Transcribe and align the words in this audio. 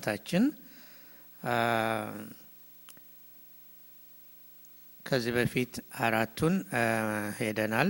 ጥናታችን 0.00 0.44
ከዚህ 5.06 5.32
በፊት 5.36 5.74
አራቱን 6.06 6.54
ሄደናል። 7.38 7.88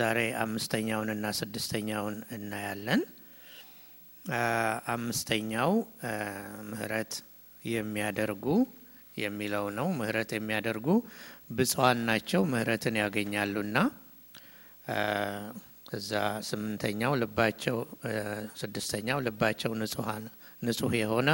ዛሬ 0.00 0.18
አምስተኛውን 0.42 1.08
እና 1.14 1.32
ስድስተኛውን 1.38 2.16
እናያለን። 2.36 3.02
አምስተኛው 4.94 5.72
ምህረት 6.70 7.14
የሚያደርጉ 7.64 8.46
የሚለው 9.16 9.66
ነው። 9.78 9.88
ምህረት 9.98 10.30
የሚያደርጉ 10.36 10.86
ብፁዓን 11.50 12.00
ናቸው 12.08 12.44
ምህረትን 12.52 12.96
ያገኛሉና። 13.02 13.76
ከዛ 15.90 16.12
ስምንተኛው 16.48 17.14
ልባቸው 17.22 17.76
ስድስተኛው 18.60 19.18
ልባቸው 19.26 19.72
ንጹሐን 19.80 20.24
ንጹሕ 20.62 20.92
የሆነ 20.98 21.30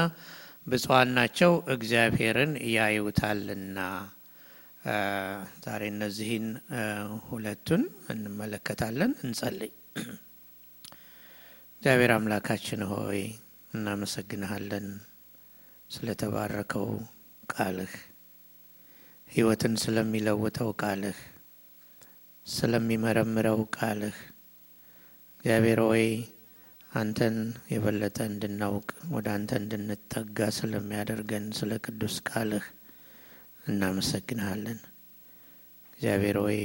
ብፁዓን 0.66 1.10
ናቸው 1.16 1.52
እግዚአብሔርን 1.74 2.52
ያዩታልና። 2.74 3.78
ዛሬ 5.64 5.82
እነዚህን 5.92 6.46
ሁለቱን 7.26 7.82
እንመለከታለን። 8.12 9.12
እንጸልይ። 9.22 9.72
እግዚአብሔር 11.74 12.12
አምላካችን 12.14 12.80
ሆይ 12.90 13.20
እናመሰግንሃለን 13.74 14.86
ስለተባረከው 15.90 16.88
ቃልህ፣ 17.52 17.92
ሕይወትን 19.30 19.74
ስለሚለውጠው 19.82 20.70
ቃልህ፣ 20.82 21.18
ስለሚመረምረው 22.46 23.60
ቃልህ 23.76 24.16
እግዚአብሔር 25.34 25.80
ሆይ 25.86 26.04
አንተን 26.92 27.36
የበለጠ 27.72 28.18
እንድናውቅ 28.28 28.86
ወደ 29.10 29.26
አንተ 29.34 29.50
እንድንጠጋ 29.60 30.48
ስለሚያደርገን 30.56 31.46
ስለ 31.58 31.72
ቅዱስ 31.84 32.16
ቃልህ 32.28 32.66
እናመሰግንሃለን። 33.66 34.78
እግዚአብሔር 35.90 36.36
ሆይ 36.44 36.60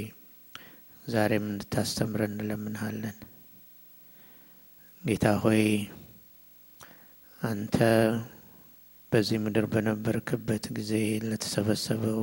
ዛሬም 1.05 1.45
እንድታስተምረን 1.49 2.33
እንለምንሃለን። 2.35 3.17
ጌታ 5.03 5.27
ሆይ 5.43 5.63
አንተ 7.41 7.77
በዚህ 9.11 9.39
ምድር 9.45 9.65
በነበርክበት 9.73 10.65
ጊዜ 10.77 10.91
ለተሰበሰበው 11.25 12.21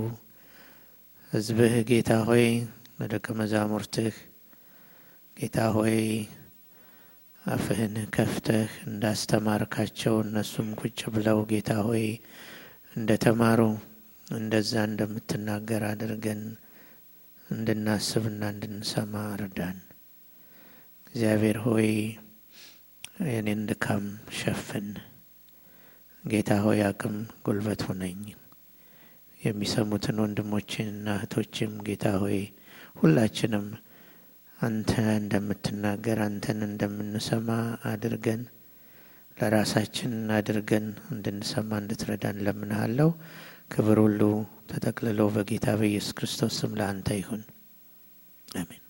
ሕዝብህ 1.32 1.74
ጌታ 1.90 2.12
ሆይ 2.28 2.46
ለደቀ 2.98 3.26
መዛሙርትህ 3.40 4.16
ጌታ 5.36 5.58
ሆይ 5.76 5.98
አፍህን 7.44 7.94
ከፍተህ 8.14 8.70
እንዳስተማርካቸው 8.86 10.14
እነሱም 10.24 10.68
ቁጭ 10.80 11.00
ብለው 11.14 11.38
ጌታ 11.50 11.70
ሆይ 11.86 12.04
እንደ 12.96 13.10
ተማሩ 13.24 13.60
እንደዛ 14.26 14.72
እንደምትናገር 14.88 15.82
አድርገን 15.88 16.42
እንድናስብና 17.48 18.42
እንድንሰማ 18.54 19.14
እርዳን። 19.36 19.78
እግዚአብሔር 21.06 21.58
ሆይ 21.64 21.88
የኔን 23.28 23.62
ድካም 23.70 24.04
ሸፍን። 24.38 24.88
ጌታ 26.24 26.52
ሆይ 26.64 26.80
አቅም 26.88 27.16
ጉልበት 27.46 27.82
ሁነኝ። 27.88 28.20
የሚሰሙትን 29.40 30.16
ወንድሞችንና 30.22 31.08
እህቶችም 31.18 31.72
ጌታ 31.86 32.06
ሆይ 32.22 32.38
ሁላችንም 32.96 33.66
አንተ 34.60 34.90
እንደምትናገር 35.16 36.18
አንተን 36.24 36.58
እንደምንሰማ 36.66 37.48
አድርገን 37.90 38.40
ለራሳችን 39.36 40.12
አድርገን 40.38 40.86
እንድንሰማ 41.12 41.70
እንድትረዳን 41.82 42.42
ለምንሃለው። 42.46 43.10
ክብር 43.72 43.98
ሁሉ 44.04 44.20
ተጠቅልሎ 44.70 45.20
በጌታ 45.34 45.66
በኢየሱስ 45.80 46.14
ክርስቶስ 46.18 46.54
ስም 46.60 46.72
ለአንተ 46.78 47.08
ይሁን፣ 47.20 47.42
አሜን። 48.48 48.82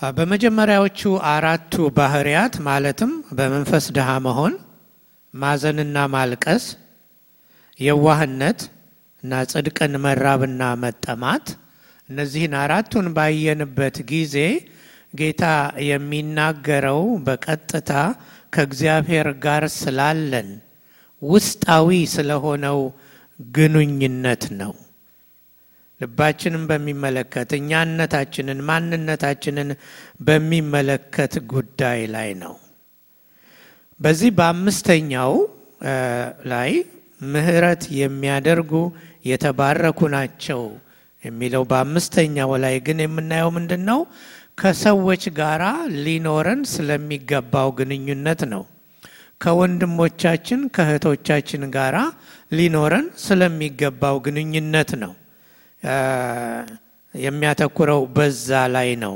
በመጀመሪያዎቹ 0.00 1.00
አራቱ 1.30 1.74
ባህሪያት 1.96 2.54
ማለትም 2.66 3.12
በመንፈስ 3.36 3.84
ድሃ 3.96 4.08
መሆን፣ 4.26 4.54
ማዘንና 5.34 5.96
ማልቀስ፣ 6.14 6.64
የዋህነት 7.78 8.60
እና 9.22 9.40
ጽድቅን 9.52 9.94
መራብና 10.04 10.62
መጠማት 10.82 11.46
እነዚህን 12.08 12.54
አራቱን 12.60 13.06
ባየንበት 13.16 13.96
ጊዜ 14.10 14.36
ጌታ 15.14 15.44
የሚናገረው 15.88 17.00
በቀጥታ 17.26 17.92
ከእግዚአብሔር 18.54 19.28
ጋር 19.44 19.64
ስላለን 19.76 20.48
ውስጣዊ 21.22 21.88
ስለሆነው 22.14 22.78
ግንኙነት 23.40 24.44
ነው። 24.60 24.72
ልባችንን 26.00 26.64
በሚመለከት 26.70 27.50
እኛነታችንን፣ 27.58 28.58
ማንነታችንን 28.68 29.68
በሚመለከት 30.20 31.34
ጉዳይ 31.52 32.00
ላይ 32.14 32.30
ነው። 32.42 32.54
በዚህ 34.00 34.30
በአምስተኛው 34.38 35.32
ላይ 36.52 36.72
ምህረት 37.26 37.84
የሚያደርጉ 38.00 38.72
የተባረኩ 39.24 40.00
ናቸው 40.16 40.62
የሚለው 41.26 41.62
በአምስተኛው 41.70 42.50
ላይ 42.64 42.76
ግን 42.86 42.98
የምናየው 43.04 43.50
ምንድን 43.56 43.82
ነው? 43.90 44.00
ከሰዎች 44.60 45.24
ጋራ 45.38 45.64
ሊኖረን 46.04 46.60
ስለሚገባው 46.72 47.68
ግንኙነት 47.78 48.42
ነው። 48.52 48.62
ከወንድሞቻችን 49.40 50.60
ከእህቶቻችን 50.76 51.64
ጋራ 51.74 51.96
ሊኖረን 52.52 53.06
ስለሚገባው 53.24 54.16
ግንኙነት 54.26 54.90
ነው 55.02 55.12
የሚያተኩረው 57.14 58.00
በዛ 58.16 58.48
ላይ 58.74 58.88
ነው። 59.04 59.14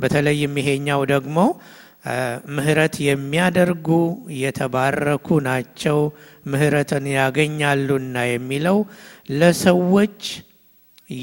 በተለይም 0.00 0.54
ይሄኛው 0.60 1.00
ደግሞ 1.12 1.38
ምህረት 2.54 2.94
የሚያደርጉ 3.06 3.88
የተባረኩ 4.42 5.26
ናቸው 5.48 5.98
ምህረትን 6.46 7.04
ያገኛሉና 7.16 8.16
የሚለው 8.30 8.78
ለሰዎች 9.32 10.22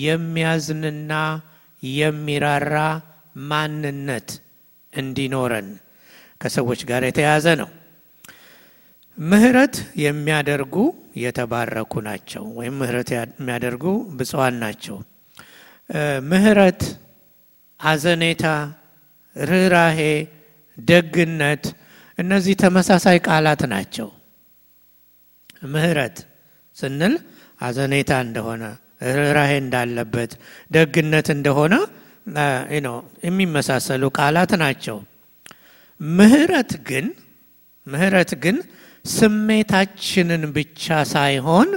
የሚያዝንና 0.04 1.12
የሚራራ 1.84 2.76
ማንነት 3.50 4.30
እንዲኖረን 4.94 5.68
ከሰዎች 6.42 6.82
ጋር 6.90 7.02
የተያዘ 7.08 7.48
ነው። 7.62 7.70
ምህረት 9.18 9.76
የሚያደርጉ 10.04 10.76
የተባረኩ 11.24 11.94
ናቸው፣ 12.08 12.44
ወይም 12.58 12.76
ምህረት 12.82 13.10
የሚያደርጉ 13.16 13.86
ብፁዓን 14.18 14.56
ናቸው። 14.64 14.98
ምህረት፣ 16.30 16.82
አዘኔታ፣ 17.80 18.46
ርኅራሄ፣ 19.36 20.00
ደግነት 20.78 21.64
እነዚህ 22.18 22.56
ተመሳሳይ 22.62 23.18
ቃላት 23.28 23.62
ናቸው። 23.74 24.08
ምህረት 25.74 26.18
ስንል 26.78 27.14
አዘኔታ 27.62 28.12
እንደሆነ 28.26 28.64
ርኅራሄ 29.02 29.52
እንዳለበት 29.62 30.32
ደግነት 30.72 31.28
እንደሆነ 31.36 31.74
የሚመሳሰሉ 33.28 34.04
ቃላት 34.18 34.52
ናቸው። 34.64 34.98
ምህረት 36.00 36.72
ግን 36.88 37.06
ምህረት 37.88 38.32
ግን 38.44 38.58
ስሜታችንን 39.06 40.44
ብቻ 40.56 40.86
ሳይሆን 41.14 41.70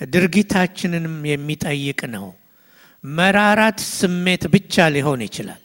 ድርጊታችንንም 0.00 1.16
የሚጠይቅ 1.30 2.00
ነው። 2.14 2.26
መራራት 3.04 3.78
ስሜት 3.94 4.42
ብቻ 4.54 4.84
ሊሆን 4.94 5.20
ይችላል። 5.26 5.60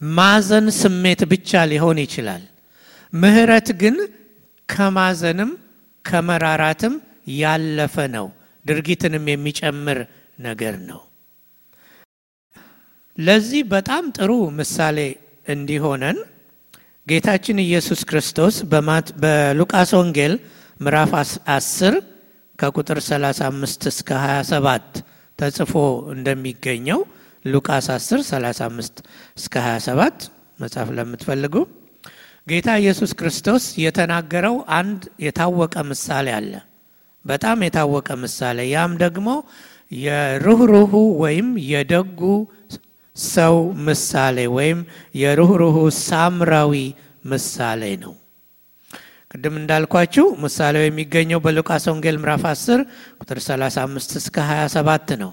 ማዘን 0.00 0.66
ስሜት 0.80 1.20
ብቻ 1.32 1.50
ሊሆን 1.72 1.98
ይችላል። 2.04 2.42
ምህረት 3.12 3.68
ግን 3.80 3.96
ከማዘንም 4.68 5.50
ከመራራትም 6.04 6.94
ያለፈ 7.40 7.96
ነው። 8.16 8.26
ድርጊትንም 8.64 9.24
የሚጨምር 9.30 9.98
ነገር 10.40 10.74
ነው። 10.90 11.00
ለዚህ 13.18 13.62
በጣም 13.72 14.04
ጥሩ 14.16 14.30
ምሳሌ 14.58 14.98
እንዲሆነን 15.46 16.18
ጌታችን 17.06 17.58
ኢየሱስ 17.64 18.00
ክርስቶስ 18.10 18.56
በሉቃስ 19.22 19.90
ወንጌል 19.98 20.34
ምዕራፍ 20.80 21.12
10 21.50 21.96
ከቁጥር 22.58 22.98
35 23.06 23.88
እስከ 23.90 24.10
27 24.22 25.00
ተጽፎ 25.38 25.72
እንደሚገኘው 26.14 27.00
ሉቃስ 27.44 27.86
10 27.94 28.24
35 28.30 29.02
እስከ 29.36 29.54
27 29.66 30.26
መጽሐፍ 30.60 30.88
ለምትፈልጉ 30.96 31.54
ጌታ 32.46 32.68
ኢየሱስ 32.82 33.10
ክርስቶስ 33.20 33.64
የተናገረው 33.82 34.56
አንድ 34.78 35.02
የታወቀ 35.26 35.74
ምሳሌ 35.90 36.28
አለ። 36.38 36.52
በጣም 37.24 37.58
የታወቀ 37.64 38.08
ምሳሌ። 38.22 38.58
ያም 38.72 38.92
ደግሞ 39.02 39.28
የሩህሩሁ 40.00 40.92
ወይም 41.22 41.48
የደጉ 41.70 42.20
ሰው 43.16 43.56
ምሳሌ 43.86 44.38
ወይም 44.56 44.80
የሩህሩሁ 45.22 45.76
ሳምራዊ 46.06 46.74
ምሳሌ 47.24 47.82
ነው። 48.04 48.14
ቅድም 49.30 49.54
እንዳልኳችሁ 49.60 50.26
ምሳሌው 50.44 50.84
የሚገኘው 50.84 51.40
በሉቃስ 51.44 51.84
ወንጌል 51.90 52.16
ምዕራፍ 52.22 52.44
10 52.50 52.80
ቁጥር 53.20 53.38
35 53.44 54.16
እስከ 54.20 54.36
27 54.48 55.12
ነው። 55.22 55.32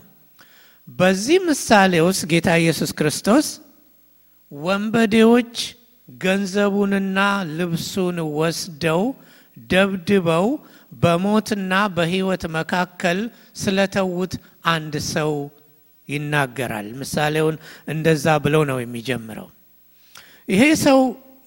በዚህ 0.88 1.38
ምሳሌ 1.48 1.94
ውስጥ 2.08 2.24
ጌታ 2.32 2.50
ኢየሱስ 2.62 2.92
ክርስቶስ 3.00 3.48
ወንበዴዎች 4.52 5.56
ገንዘቡንና 6.10 7.18
ልብሱን 7.58 8.18
ወስደው 8.38 9.02
ደብድበው 9.70 10.46
በሞትና 10.92 11.74
በሕይወት 11.96 12.44
መካከል 12.56 13.20
ስለተዉት 13.62 14.34
አንድ 14.68 14.94
ሰው 15.14 15.32
ይናገራል። 16.10 16.88
ምሳሌውን 17.00 17.56
እንደዛ 17.88 18.26
ብለው 18.44 18.64
ነው 18.70 18.78
የሚጀምረው። 18.82 19.48
ይሄ 20.48 20.64
ሰው 20.86 21.00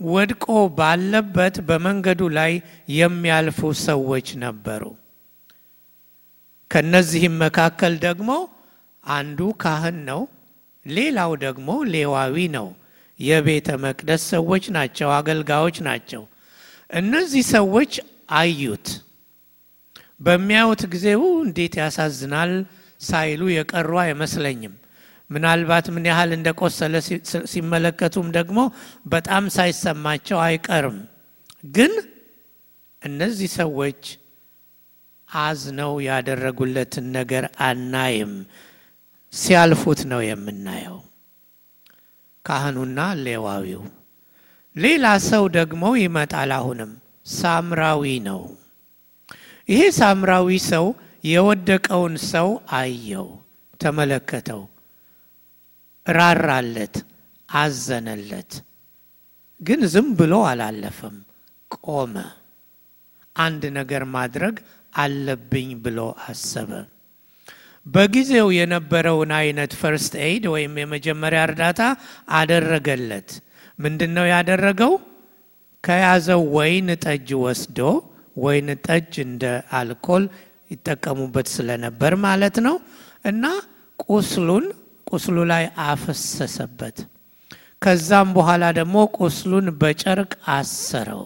ወድቆ 0.06 0.46
ባለበት 0.78 1.56
በመንገዱ 1.68 2.20
ላይ 2.38 2.52
የሚያልፉ 2.98 3.60
ሰዎች 3.86 4.28
ነበሩ። 4.44 4.82
ከነዚህም 6.70 7.34
መካከል 7.44 7.94
ደግሞ 8.06 8.30
አንዱ 9.04 9.40
ካህን 9.62 9.98
ነው፣ 10.08 10.20
ሌላው 10.86 11.32
ደግሞ 11.44 11.68
ሌዋዊ 11.94 12.36
ነው። 12.56 12.68
የቤተ 13.20 13.68
መቅደስ 13.84 14.22
ሰዎች 14.34 14.64
ናቸው፣ 14.76 15.08
አገልጋዮች 15.16 15.76
ናቸው። 15.88 16.22
እነዚህ 16.90 17.42
ሰዎች 17.56 17.92
አዩት። 18.36 18.86
በሚያዩት 20.20 20.82
ጊዜው 20.92 21.22
እንዴት 21.44 21.74
ያሳዝናል 21.80 22.52
ሳይሉ 23.00 23.42
የቀሩ 23.52 23.90
አይመስለኝም። 24.02 24.74
ምናልባት 25.30 25.86
ምን 25.94 26.04
ያህል 26.10 26.30
እንደቆሰለ 26.36 26.94
ሲመለከቱም 27.52 28.28
ደግሞ 28.36 28.58
በጣም 29.06 29.44
ሳይሰማቸው 29.56 30.38
አይቀርም። 30.46 30.98
ግን 31.74 31.92
እነዚህ 33.02 33.50
ሰዎች 33.60 34.02
አዝነው 35.28 35.92
ያደረጉለትን 36.06 37.06
ነገር 37.16 37.44
አናይም። 37.62 38.32
ሲያልፉት 39.32 40.00
ነው 40.10 40.20
የምናየው። 40.26 40.98
ካህኑና 42.44 43.00
ሌዋዊው። 43.24 43.82
ሌላ 44.76 45.06
ሰው 45.28 45.44
ደግሞ 45.56 45.84
ይመጣል። 46.02 46.50
አሁንም 46.58 46.90
ሳምራዊ 47.36 48.02
ነው። 48.28 48.40
ይሄ 49.68 49.82
ሳምራዊ 49.98 50.48
ሰው 50.70 50.86
የወደቀውን 51.24 52.14
ሰው 52.30 52.48
አየው፣ 52.76 53.26
ተመለከተው፣ 53.80 54.62
ራራለት፣ 56.06 56.94
አዘነለት። 57.48 58.52
ግን 59.60 59.80
ዝም 59.92 60.08
ብሎ 60.18 60.34
አላለፈም፣ 60.50 61.16
ቆመ። 61.80 62.14
አንድ 63.36 63.62
ነገር 63.78 64.02
ማድረግ 64.14 64.54
አለብኝ 64.92 65.68
ብሎ 65.84 65.98
አሰበ። 66.26 66.70
በጊዜው 67.86 68.48
የነበረውን 68.56 69.30
አይነት 69.38 69.72
first 69.80 70.14
aid 70.24 70.44
ወይም 70.54 70.74
የመጀመሪያ 70.80 71.40
እርዳታ 71.48 71.80
አደረገለት። 72.38 73.30
ምንድን 73.78 74.12
ነው 74.16 74.26
ያደረገው? 74.32 74.92
ከያዘው 75.84 76.42
ወይን 76.56 76.88
ጠጅ 77.04 77.28
ወስዶ 77.44 77.78
ወይን 78.40 78.68
ጠጅ 78.86 79.12
እንደ 79.24 79.44
አልኮል 79.72 80.24
ይጠቀሙበት 80.70 81.48
ስለነበር 81.54 82.12
ማለት 82.24 82.56
ነው 82.66 82.76
እና 83.24 83.44
ቁስሉን 84.08 84.66
ቁስሉ 85.06 85.36
ላይ 85.52 85.64
አፈሰሰበት። 85.86 86.98
ከዛም 87.82 88.28
በኋላ 88.36 88.64
ደግሞ 88.78 88.96
ቁስሉን 89.18 89.66
በጨርቅ 89.80 90.32
አሰረው። 90.54 91.22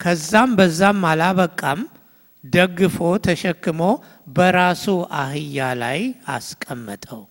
ከዛም 0.00 0.50
በዛም 0.58 1.04
አላበቃም። 1.10 1.82
ደግፎ 2.44 2.96
ተሸክሞ 3.26 3.82
በራሱ 4.28 4.84
አህያ 5.18 5.68
ላይ 5.82 6.00
አስቀመጠው። 6.28 7.22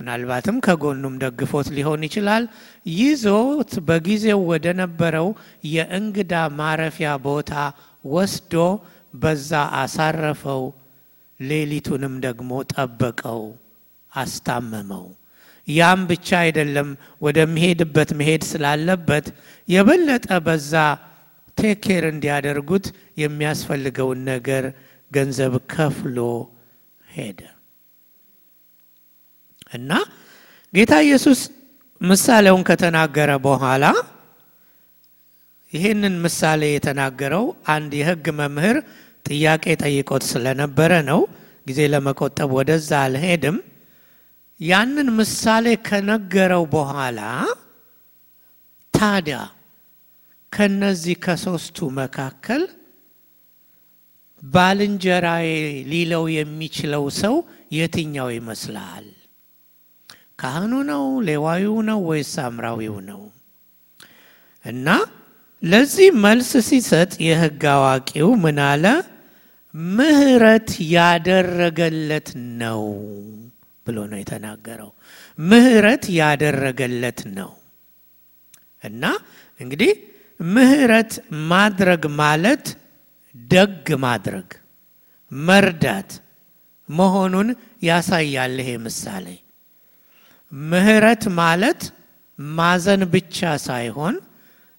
ምናልባትም 0.00 0.56
ከጎኑም 0.66 1.14
ደግፎት 1.22 1.68
ሊሆን 1.76 2.00
ይችላል። 2.06 2.44
ይዞት 2.96 3.72
በጊዜው 3.88 4.40
ወደ 4.50 4.66
ነበረው 4.80 5.28
የእንግዳ 5.74 6.32
ማረፊያ 6.58 7.10
ቦታ 7.26 7.52
ወስዶ 8.04 8.54
በዛ 9.14 9.50
አሳረፈው። 9.80 10.64
ሌሊቱንም 11.40 12.14
ደግሞ 12.26 12.50
ጠበቀው፣ 12.72 13.42
አስታመመው። 14.12 15.06
ያም 15.68 16.00
ብቻ 16.10 16.28
አይደለም፣ 16.42 16.88
ወደሚሄድበት 17.22 18.10
መሄድ 18.18 18.42
ስላለበት 18.50 19.26
የበለጠ 19.68 20.28
በዛ 20.46 20.72
ቴኬር 21.58 22.04
እንዲያደርጉት 22.12 22.86
የሚያስፈልገውን 23.22 24.20
ነገር 24.30 24.64
ገንዘብ 25.10 25.54
ከፍሎ 25.72 26.18
ሄደ 27.08 27.40
እና 29.74 29.90
ጌታ 30.74 30.92
ኢየሱስ 31.06 31.40
ምሳሌውን 32.00 32.62
ከተናገረ 32.68 33.30
በኋላ 33.44 33.84
ይህንን 35.72 36.14
ምሳሌ 36.24 36.62
የተናገረው 36.70 37.44
አንድ 37.74 37.92
የሕግ 38.00 38.26
መምህር 38.40 38.76
ጥያቄ 39.26 39.64
ጠይቆት 39.82 40.24
ስለነበረ 40.32 40.92
ነው። 41.08 41.20
ጊዜ 41.68 41.80
ለመቆጠብ 41.92 42.50
ወደዛ 42.58 42.90
አልሄድም። 43.04 43.56
ያንን 44.60 45.08
ምሳሌ 45.18 45.66
ከነገረው 45.86 46.64
በኋላ 46.74 47.20
ታዲያ 48.94 49.38
ከነዚህ 50.52 51.16
ከሶስቱ 51.24 51.86
መካከል 51.96 52.62
ባልንጀራዬ 54.42 55.48
ሊለው 55.90 56.24
የሚችለው 56.36 57.04
ሰው 57.20 57.34
የትኛው 57.72 58.28
ይመስልሃል? 58.36 59.06
ካህኑ 60.38 60.72
ነው? 60.90 61.04
ሌዋዊው 61.28 61.76
ነው? 61.88 61.98
ወይስ 62.08 62.30
ሳምራዊው 62.36 62.96
ነው? 63.10 63.20
እና 64.64 64.86
ለዚህ 65.62 66.08
መልስ 66.24 66.50
ሲሰጥ 66.68 67.12
የሕግ 67.26 67.62
አዋቂው 67.74 68.28
ምን 68.44 68.58
አለ? 68.68 68.84
ምሕረት 69.94 70.70
ያደረገለት 70.96 72.28
ነው 72.60 72.82
ብሎ 73.86 73.96
ነው 74.10 74.18
የተናገረው። 74.20 74.90
ምሕረት 75.44 76.04
ያደረገለት 76.18 77.20
ነው 77.38 77.50
እና 78.84 79.02
እንግዲህ 79.60 79.92
ምሕረት 80.40 81.12
ማድረግ 81.50 82.02
ማለት 82.20 82.64
ደግ 83.34 83.86
ማድረግ 84.04 84.48
መርዳት 85.32 86.10
መሆኑን 86.88 87.48
ያሳያል 87.82 88.54
ይሄ 88.62 88.70
ምሳሌ። 88.86 89.26
ምሕረት 90.68 91.24
ማለት 91.38 91.82
ማዘን 92.38 93.02
ብቻ 93.12 93.38
ሳይሆን 93.66 94.14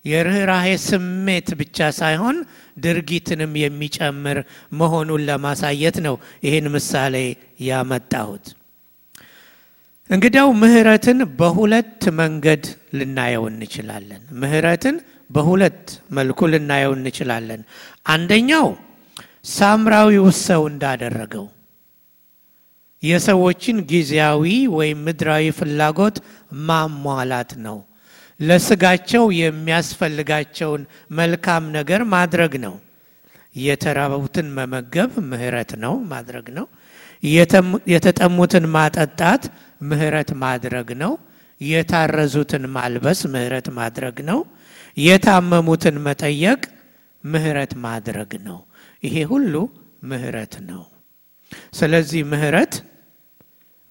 የርኅራሄ 0.05 0.67
ስሜት 0.85 1.47
ብቻ 1.59 1.87
ሳይሆን 1.99 2.37
ድርጊትንም 2.77 3.53
የሚጨምር 3.61 4.37
መሆኑን 4.79 5.23
ለማሳየት 5.29 5.97
ነው 6.05 6.15
ይህን 6.45 6.67
ምሳሌ 6.75 7.15
ያመጣሁት። 7.67 8.45
እንግዲያው 10.09 10.49
ምሕረትን 10.61 11.19
በሁለት 11.39 12.03
መንገድ 12.19 12.63
ልናየው 12.97 13.45
እንችላለን። 13.51 14.23
ምሕረትን 14.41 14.97
በሁለት 15.29 15.83
መልኩ 16.17 16.39
ልናየው 16.53 16.93
እንችላለን። 16.97 17.61
አንደኛው 18.05 18.67
ሳምራዊው 19.55 20.27
ሰው 20.45 20.61
እንዳደረገው 20.71 21.45
የሰዎችን 23.05 23.77
ጊዜያዊ 23.89 24.43
ወይም 24.75 24.99
ምድራዊ 25.07 25.45
ፍላጎት 25.57 26.17
ማሟላት 26.67 27.51
ነው። 27.65 27.77
ለስጋቸው 28.39 29.23
የሚያስፈልጋቸውን 29.39 30.81
መልካም 31.11 31.63
ነገር 31.77 32.01
ማድረግ 32.13 32.53
ነው። 32.65 32.75
የተራቡትን 33.55 34.47
መመገብ 34.57 35.11
ምሕረት 35.29 35.71
ነው፣ 35.83 35.93
ማድረግ 36.11 36.47
ነው። 36.57 36.65
የተጠሙትን 37.93 38.65
ማጠጣት 38.75 39.43
ምሕረት 39.81 40.31
ማድረግ 40.43 40.89
ነው። 41.03 41.13
የታረዙትን 41.61 42.63
ማልበስ 42.75 43.19
ምሕረት 43.33 43.67
ማድረግ 43.77 44.17
ነው። 44.29 44.39
የታመሙትን 44.97 45.95
መጠየቅ 46.05 46.61
ምሕረት 47.23 47.73
ማድረግ 47.85 48.31
ነው። 48.47 48.59
ይሄ 49.03 49.15
ሁሉ 49.31 49.53
ምሕረት 50.03 50.53
ነው። 50.69 50.83
ስለዚህ 51.73 52.21
ምሕረት 52.31 52.73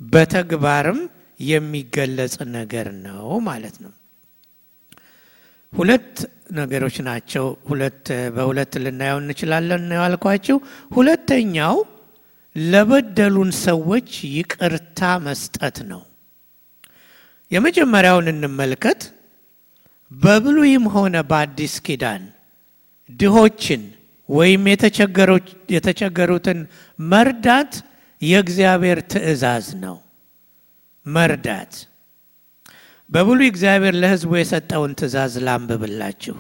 በተግባርም 0.01 1.01
የሚገለጽ 1.41 2.35
ነገር 2.57 2.87
ነው 3.05 3.29
ማለት 3.47 3.77
ነው። 3.85 3.93
ሁለት 5.73 6.17
ነገሮች 6.53 6.97
ናቸው። 7.07 7.47
ሁለት 7.69 8.05
በሁለት 8.35 8.73
ልናየው 8.85 9.19
እንችላለን 9.23 9.83
ነው 9.89 9.99
ያልኳቸው። 10.01 10.57
ሁለተኛው 10.91 11.77
ለበደሉን 12.57 13.51
ሰዎች 13.65 14.09
ይቅርታ 14.37 15.01
መስጠት 15.27 15.79
ነው። 15.91 16.03
የመጀመሪያውን 17.51 18.29
እንመልከት። 18.33 19.01
በብሉይም 20.11 20.85
ሆነ 20.95 21.17
በአዲስ 21.31 21.75
ኪዳን 21.87 22.23
ድሆችን 23.11 23.83
ወይም 24.29 24.63
የተቸገሩትን 25.75 26.61
መርዳት 26.99 27.73
የእግዚአብሔር 28.25 28.99
ትእዛዝ 29.13 29.67
ነው። 29.85 29.97
መርዳት 31.07 31.73
በብሉይ 33.11 33.49
እግዚአብሔር 33.53 33.95
ለሕዝቡ 34.03 34.33
የሰጠውን 34.39 34.93
ትእዛዝ 35.01 35.35
ላንብብላችሁ። 35.47 36.37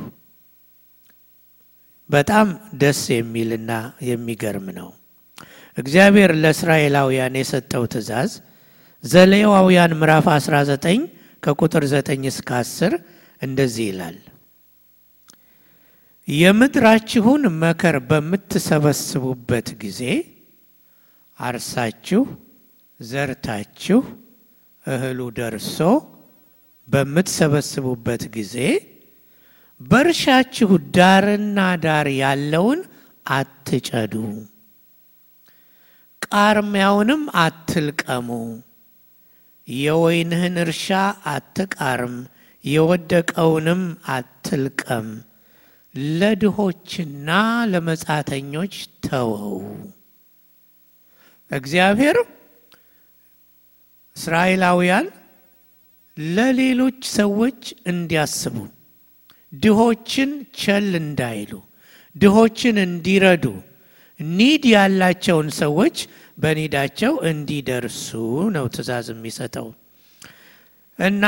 በጣም 2.10 2.46
ደስ 2.80 3.00
የሚልና 3.12 3.70
የሚገርም 4.08 4.66
ነው። 4.78 4.88
እግዚአብሔር 5.76 6.32
ለእስራኤላውያን 6.42 7.38
የሰጠው 7.40 7.84
ትእዛዝ 7.92 8.32
ዘሌዋውያን 9.04 9.96
ምዕራፍ 10.00 10.26
19 10.32 11.02
ከቁጥር 11.42 11.84
9 11.92 12.28
እስከ 12.30 12.50
10 12.60 12.94
እንደዚህ 13.42 13.86
ይላል። 13.90 14.18
የምድራችሁን 16.28 17.42
መከር 17.62 17.96
በምትሰበስቡበት 18.10 19.68
ጊዜ 19.82 20.00
አርሳችሁ 21.38 22.22
ዘርታችሁ 23.00 24.00
እህሉ 24.84 25.20
ደርሶ 25.38 25.78
በምትሰበስቡበት 26.88 28.22
ጊዜ 28.34 28.56
በእርሻችሁ 29.80 30.68
ዳርና 30.96 31.58
ዳር 31.84 32.08
ያለውን 32.20 32.80
አትጨዱ፣ 33.26 34.14
ቃርሚያውንም 36.26 37.22
አትልቀሙ፣ 37.42 38.28
የወይንህን 39.68 40.56
እርሻ 40.64 40.88
አትቃርም፣ 41.32 42.16
የወደቀውንም 42.64 43.82
አትልቀም፣ 44.14 45.08
ለድሆችና 46.14 47.28
ለመጻተኞች 47.72 48.74
ተወው። 49.06 49.58
እግዚአብሔር 51.50 52.16
እስራኤላውያን 54.16 55.06
ለሌሎች 56.16 56.98
ሰዎች 57.16 57.60
እንዲያስቡ 57.92 58.56
ድሆችን 59.56 60.30
ቸል 60.60 60.90
እንዳይሉ 61.00 61.52
ድሆችን 62.16 62.76
እንዲረዱ 62.84 63.44
ኒድ 64.20 64.64
ያላቸውን 64.74 65.48
ሰዎች 65.60 65.96
በኒዳቸው 66.38 67.12
እንዲደርሱ 67.30 68.08
ነው 68.56 68.66
ትእዛዝ 68.74 69.08
የሚሰጠው 69.12 69.68
እና 70.98 71.24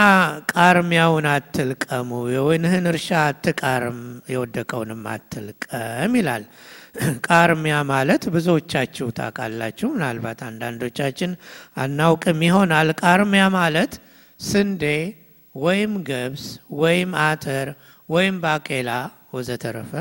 ቃርሚያውን 0.52 1.26
አትልቀሙ፣ 1.30 2.10
የወይንህን 2.34 2.86
እርሻ 2.90 3.08
አትቃርም፣ 3.24 4.00
የወደቀውንም 4.32 5.02
አትልቀም 5.14 6.12
ይላል። 6.20 6.44
ቃርሚያ 7.26 7.76
ማለት 7.90 8.22
ብዙዎቻችሁ 8.34 9.06
ታውቃላችሁ፣ 9.16 9.88
ምናልባት 9.94 10.40
አንዳንዶቻችን 10.48 11.30
አናውቅም 11.76 12.40
ይሆናል። 12.46 12.90
ቃርሚያ 13.02 13.44
ማለት 13.56 13.92
ስንዴ 14.40 14.84
ወይም 15.54 15.92
ገብስ 16.08 16.44
ወይም 16.80 17.10
አተር 17.24 17.68
ወይም 18.08 18.36
ባቄላ 18.42 18.90
ወዘተረፈ 19.34 19.92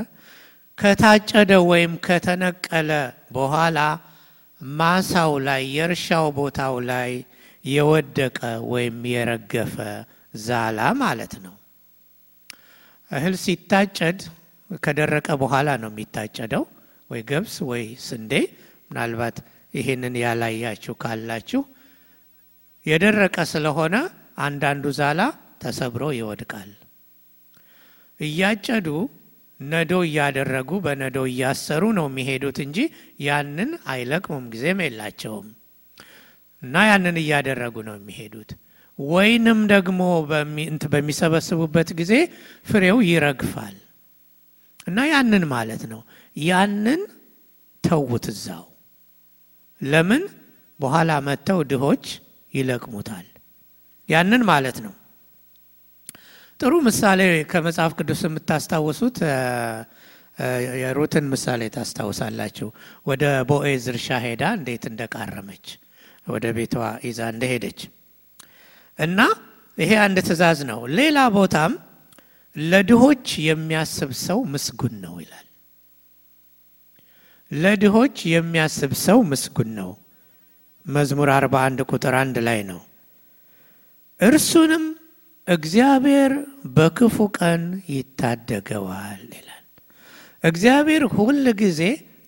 ከታጨደ 0.77 1.51
ወይም 1.69 1.93
ከተነቀለ 2.05 2.91
በኋላ 3.35 3.79
ማሳው 4.61 5.33
ላይ 5.47 5.61
የእርሻው 5.75 6.27
ቦታው 6.37 6.75
ላይ 6.89 7.11
የወደቀ 7.65 8.39
ወይም 8.71 8.97
የረገፈ 9.11 9.75
ዛላ 10.41 10.79
ማለት 11.01 11.33
ነው። 11.45 11.53
እህል 13.11 13.35
ሲታጨድ 13.43 14.19
ከደረቀ 14.83 15.27
በኋላ 15.41 15.69
ነው 15.81 15.89
የሚታጨደው፣ 15.91 16.63
ወይ 17.09 17.21
ገብስ 17.29 17.55
ወይ 17.69 17.83
ስንዴ። 18.05 18.33
ምናልባት 18.89 19.37
ይህንን 19.73 20.15
ያላያችሁ 20.23 20.93
ካላችሁ 21.01 21.61
የደረቀ 22.85 23.37
ስለሆነ 23.51 23.95
አንዳንዱ 24.45 24.85
ዛላ 24.97 25.21
ተሰብሮ 25.61 26.03
ይወድቃል። 26.17 26.71
እያጨዱ 28.19 28.87
ነዶ 29.59 29.93
እያደረጉ 30.07 30.71
በነዶ 30.85 31.17
እያሰሩ 31.31 31.83
ነው 31.97 32.05
የሚሄዱት 32.09 32.57
እንጂ 32.65 32.77
ያንን 33.25 33.71
አይለቅሙም፣ 33.91 34.45
ጊዜም 34.53 34.79
የላቸውም 34.85 35.47
እና 36.61 36.83
ያንን 36.89 37.17
እያደረጉ 37.21 37.75
ነው 37.87 37.95
የሚሄዱት። 37.99 38.51
ወይንም 38.99 39.59
ደግሞ 39.71 40.01
በሚሰበስቡበት 40.91 41.89
ጊዜ 41.99 42.13
ፍሬው 42.67 42.99
ይረግፋል 43.09 43.75
እና 44.87 44.99
ያንን 45.11 45.43
ማለት 45.53 45.83
ነው። 45.91 46.01
ያንን 46.37 47.01
ተዉት 47.83 48.25
እዛው። 48.31 48.65
ለምን 49.81 50.23
በኋላ 50.79 51.11
መጥተው 51.27 51.59
ድሆች 51.71 52.05
ይለቅሙታል። 52.53 53.25
ያንን 54.09 54.41
ማለት 54.49 54.77
ነው። 54.85 54.93
ጥሩ 56.59 56.73
ምሳሌ 56.87 57.21
ከመጽሐፍ 57.51 57.93
ቅዱስ 57.99 58.21
የምታስታውሱት 58.25 59.17
የሩትን 60.81 61.25
ምሳሌ 61.33 61.61
ታስታውሳላችሁ። 61.75 62.67
ወደ 63.07 63.23
ቦኤዝ 63.49 63.83
እርሻ 63.91 64.17
ሄዳ 64.25 64.43
እንዴት 64.57 64.83
እንደቃረመች 64.91 65.65
ወደ 66.27 66.45
ቤቷ 66.57 66.75
ይዛ 67.05 67.19
እንደሄደች 67.33 67.79
እና 68.99 69.19
ይሄ 69.77 69.91
አንድ 70.03 70.17
ትእዛዝ 70.27 70.59
ነው። 70.69 70.79
ሌላ 70.97 71.17
ቦታም 71.35 71.73
ለድሆች 72.55 73.25
የሚያስብ 73.47 74.11
ሰው 74.21 74.39
ምስጉን 74.53 74.95
ነው 75.03 75.15
ይላል። 75.23 75.44
ለድሆች 77.51 78.17
የሚያስብ 78.31 78.91
ሰው 79.03 79.19
ምስጉን 79.31 79.69
ነው። 79.79 79.91
መዝሙር 80.85 81.29
41 81.35 81.83
ቁጥር 81.89 82.13
አንድ 82.21 82.37
ላይ 82.47 82.59
ነው። 82.71 82.81
እርሱንም 84.19 84.83
እግዚአብሔር 85.47 86.31
በክፉ 86.75 87.17
ቀን 87.37 87.63
ይታደገዋል 87.95 89.23
ይላል። 89.37 89.63
እግዚአብሔር 90.43 91.03
ሁል 91.15 91.45
ጊዜ 91.61 91.81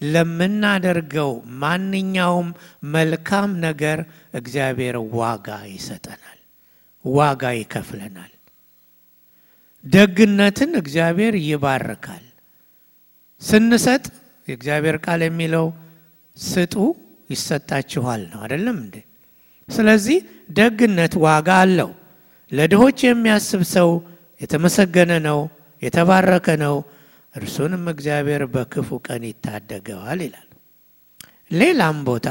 ለምናደርገው 0.06 1.32
ማንኛውም 1.62 2.50
መልካም 2.94 3.52
ነገር 3.66 4.00
እግዚአብሔር 4.34 4.96
ዋጋ 5.16 5.48
ይሰጠናል፣ 5.72 6.40
ዋጋ 7.06 7.44
ይከፍለናል። 7.58 8.34
ደግነትን 9.84 10.72
እግዚአብሔር 10.82 11.36
ይባርካል። 11.44 12.24
ስንሰጥ 13.42 14.06
የእግዚአብሔር 14.48 14.98
ቃል 15.06 15.22
የሚለው 15.26 15.66
ስጡ 16.38 16.76
ይሰጣችኋል 17.30 18.22
ነው 18.32 18.40
አይደለም 18.44 18.78
እንዴ? 18.84 18.96
ስለዚህ 19.70 20.18
ደግነት 20.58 21.14
ዋጋ 21.26 21.50
አለው። 21.64 21.90
ለድሆች 22.52 23.00
የሚያስብ 23.06 23.62
ሰው 23.76 23.90
የተመሰገነ 24.42 25.12
ነው፣ 25.28 25.40
የተባረከ 25.82 26.48
ነው። 26.64 26.76
እርሱንም 27.34 27.84
እግዚአብሔር 27.94 28.44
በክፉ 28.54 28.90
ቀን 29.08 29.24
ይታደገዋል 29.30 30.20
ይላል። 30.26 30.48
ሌላም 31.60 31.98
ቦታ 32.08 32.28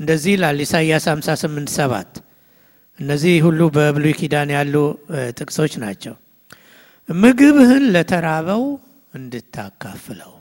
እንደዚህ 0.00 0.32
ይላል 0.36 0.58
ኢሳይያስ 0.64 1.06
58 1.10 1.70
ሰባት 1.78 2.12
እነዚህ 2.98 3.34
ሁሉ 3.46 3.60
በብሉይ 3.74 4.14
ኪዳን 4.20 4.50
ያሉ 4.56 4.74
ጥቅሶች 5.38 5.72
ናቸው። 5.82 6.14
ምግብህን 7.08 7.84
ለተራበው 7.94 8.62
እንድታካፍለው 9.14 10.32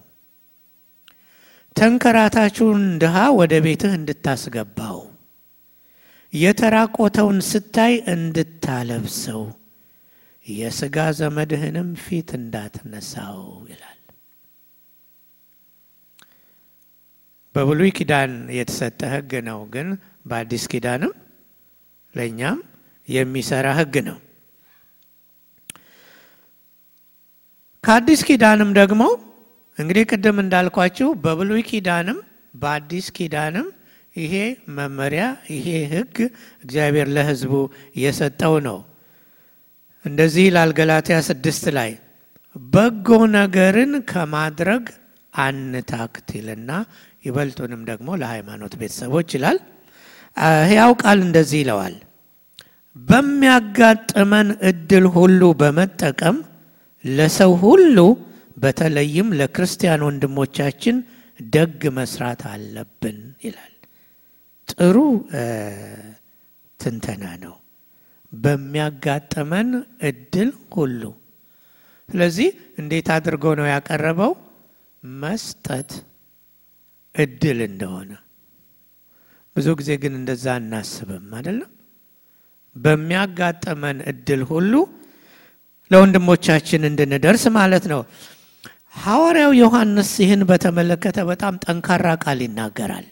ተንከራታችሁን 1.77 2.83
ድሃ 3.01 3.15
ወደ 3.39 3.53
ቤትህ 3.65 3.91
እንድታስገባው 3.97 4.99
የተራቆተውን 6.33 7.37
ስታይ 7.49 7.93
እንድታለብሰው 8.13 9.43
የሥጋ 10.45 10.97
ዘመድህንም 11.19 11.89
ፊት 12.03 12.29
እንዳትነሳው 12.37 13.39
ይላል። 13.71 13.93
በብሉይ 17.55 17.91
ኪዳን 17.97 18.33
የተሰጠ 18.57 18.99
ሕግ 19.13 19.31
ነው፣ 19.47 19.59
ግን 19.73 19.87
በአዲስ 20.25 20.65
ኪዳንም 20.73 21.13
ለእኛም 22.13 22.59
የሚሰራ 23.07 23.67
ሕግ 23.79 23.95
ነው። 24.07 24.17
ከአዲስ 27.83 28.21
ኪዳንም 28.27 28.69
ደግሞ 28.79 29.01
እንግዲህ 29.77 30.03
ቅድም 30.11 30.37
እንዳልኳችሁ 30.43 31.07
በብሉይ 31.23 31.61
ኪዳንም 31.69 32.19
በአዲስ 32.53 33.07
ኪዳንም 33.17 33.67
ይሄ 34.15 34.35
መመሪያ 34.77 35.23
ይሄ 35.55 35.67
ሕግ 35.91 36.15
እግዚአብሔር 36.63 37.07
ለሕዝቡ 37.15 37.53
የሰጠው 38.03 38.55
ነው። 38.67 38.77
እንደዚህ 40.05 40.43
ይላል 40.47 40.71
ገላትያ 40.77 41.17
ስድስት 41.27 41.65
ላይ 41.77 41.91
በጎ 42.55 43.07
ነገርን 43.35 43.93
ከማድረግ 44.11 44.83
አንታክት 45.33 46.29
ይልና 46.37 46.71
ይበልጡንም 47.25 47.81
ደግሞ 47.89 48.09
ለሃይማኖት 48.21 48.73
ቤተሰቦች 48.81 49.29
ይላል። 49.37 49.57
ሕያው 50.63 50.91
ቃል 51.01 51.19
እንደዚህ 51.27 51.59
ይለዋል። 51.63 51.95
በሚያጋጥመን 52.95 54.47
እድል 54.69 55.05
ሁሉ 55.15 55.41
በመጠቀም 55.59 56.37
ለሰው 57.05 57.51
ሁሉ 57.63 57.97
በተለይም 58.57 59.27
ለክርስቲያን 59.39 60.05
ወንድሞቻችን 60.07 60.97
ደግ 61.39 61.81
መስራት 61.97 62.41
አለብን 62.51 63.17
ይላል። 63.45 63.73
ጥሩ 64.71 64.95
ትንተና 66.79 67.23
ነው። 67.43 67.55
በሚያጋጥመን 68.33 69.69
እድል 70.09 70.49
ሁሉ። 70.75 71.01
ስለዚህ 72.09 72.49
እንዴት 72.81 73.07
አድርጎ 73.15 73.45
ነው 73.59 73.65
ያቀረበው? 73.71 74.31
መስጠት 75.03 75.91
እድል 77.15 77.59
እንደሆነ። 77.69 78.11
ብዙ 79.55 79.67
ጊዜ 79.79 79.91
ግን 80.01 80.13
እንደዛ 80.19 80.45
እናስብም 80.61 81.27
አይደለም። 81.37 81.69
በሚያጋጥመን 82.75 83.97
እድል 84.11 84.41
ሁሉ 84.51 84.73
ለወንድሞቻችን 85.91 86.81
እንድንደርስ 86.89 87.43
ማለት 87.57 87.85
ነው። 87.93 88.01
ሐዋርያው 88.97 89.51
ዮሐንስ 89.57 90.11
ይህን 90.21 90.41
በተመለከተ 90.49 91.17
በጣም 91.29 91.59
ጠንካራ 91.63 92.07
ቃል 92.23 92.39
ይናገራል። 92.45 93.07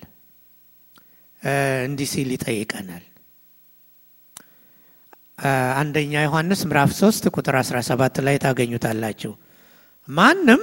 እንዲህ 1.86 2.08
ሲል 2.12 2.30
ይጠይቀናል። 2.36 3.04
አንደኛ 5.80 6.14
ዮሐንስ 6.26 6.62
ምዕራፍ 6.68 6.92
3 7.00 7.30
ቁጥር 7.34 7.56
17 7.62 8.20
ላይ 8.26 8.36
ታገኙታላችሁ። 8.44 9.32
ማንም 10.08 10.62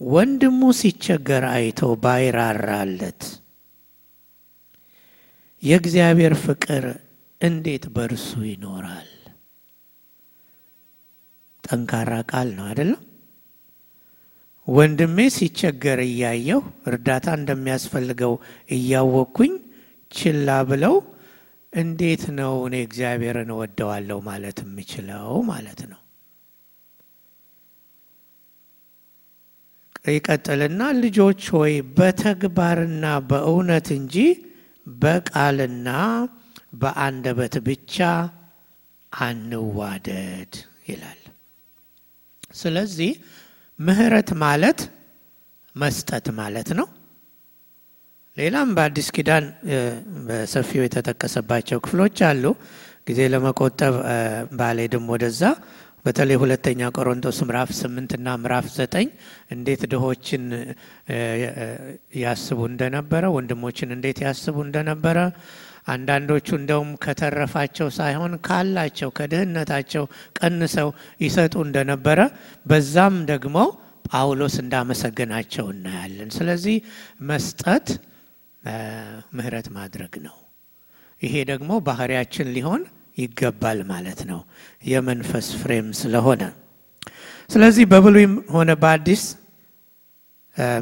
ወንድሙ 0.00 0.60
ሲቸገር 0.80 1.44
አይቶ 1.52 1.90
ባይራራለት 2.02 3.22
የእግዚአብሔር 5.62 6.34
ፍቅር 6.42 6.84
እንዴት 7.40 7.84
በእርሱ 7.94 8.30
ይኖራል? 8.48 9.08
ጠንካራ 11.64 12.12
ቃል 12.30 12.48
ነው 12.56 12.64
አይደለም? 12.68 13.00
ወንድሜ 14.68 15.18
ሲቸገር 15.34 15.98
እያየሁ 16.06 16.60
እርዳታ 16.88 17.26
እንደሚያስፈልገው 17.38 18.32
እያወቅኩኝ 18.76 19.52
ችላ 20.10 20.48
ብለው 20.70 20.96
እንዴት 21.72 22.24
ነው 22.38 22.54
እኔ 22.66 22.74
እግዚአብሔርን 22.86 23.50
እወደዋለሁ 23.54 24.18
ማለት 24.28 24.58
የምችለው 24.64 25.30
ማለት 25.50 25.80
ነው። 25.90 26.00
ይቀጥልና 30.08 30.82
ልጆች 30.98 31.42
ሆይ 31.54 31.74
በተግባርና 31.96 33.04
በእውነት 33.30 33.88
እንጂ 33.96 34.16
በቃልና 34.86 35.88
በአንደበት 36.80 37.54
ብቻ 37.68 37.96
አንዋደድ 39.12 40.52
ይላል። 40.88 41.20
ስለዚህ 42.54 43.10
ምሕረት 43.78 44.30
ማለት 44.42 44.78
መስጠት 45.76 46.26
ማለት 46.38 46.68
ነው። 46.78 46.86
ሌላም 48.36 48.68
በአዲስ 48.76 49.08
ኪዳን 49.16 49.44
በሰፊው 50.26 50.82
የተጠቀሰባቸው 50.84 51.78
ክፍሎች 51.84 52.18
አሉ። 52.28 52.44
ጊዜ 53.08 53.20
ለመቆጠብ 53.32 53.94
ባልሄድም 54.58 55.04
ወደዛ 55.12 55.42
በተለይ 56.04 56.36
ሁለተኛ 56.42 56.88
ቆሮንቶስ 56.96 57.38
ምዕራፍ 57.46 57.70
ስምንትና 57.78 58.34
ምዕራፍ 58.42 58.66
ዘጠኝ 58.76 59.06
እንዴት 59.54 59.82
ድሆችን 59.92 60.42
ያስቡ 62.22 62.58
እንደነበረ 62.70 63.24
ወንድሞችን 63.36 63.94
እንዴት 63.96 64.18
ያስቡ 64.26 64.56
እንደነበረ 64.66 65.18
አንዳንዶቹ 65.86 66.48
እንደውም 66.58 66.90
ከተረፋቸው 67.04 67.88
ሳይሆን 67.96 68.32
ካላቸው 68.46 69.10
ከድህነታቸው 69.18 70.04
ቀንሰው 70.38 70.88
ይሰጡ 71.20 71.54
እንደነበረ 71.66 72.20
በዛም 72.66 73.16
ደግሞ 73.30 73.56
ጳውሎስ 74.10 74.56
እንዳመሰገናቸው 74.62 75.66
እናያለን። 75.74 76.30
ስለዚህ 76.36 76.76
መስጠት 77.30 77.86
ምሕረት 79.36 79.66
ማድረግ 79.76 80.14
ነው። 80.26 80.36
ይሄ 81.20 81.34
ደግሞ 81.50 81.72
ባህሪያችን 81.86 82.52
ሊሆን 82.56 82.82
ይገባል 83.18 83.78
ማለት 83.90 84.20
ነው፣ 84.30 84.40
የመንፈስ 84.90 85.46
ፍሬም 85.60 85.88
ስለሆነ። 86.00 86.42
ስለዚህ 87.50 87.84
በብሉይም 87.92 88.32
ሆነ 88.54 88.70
በአዲስ 88.82 89.22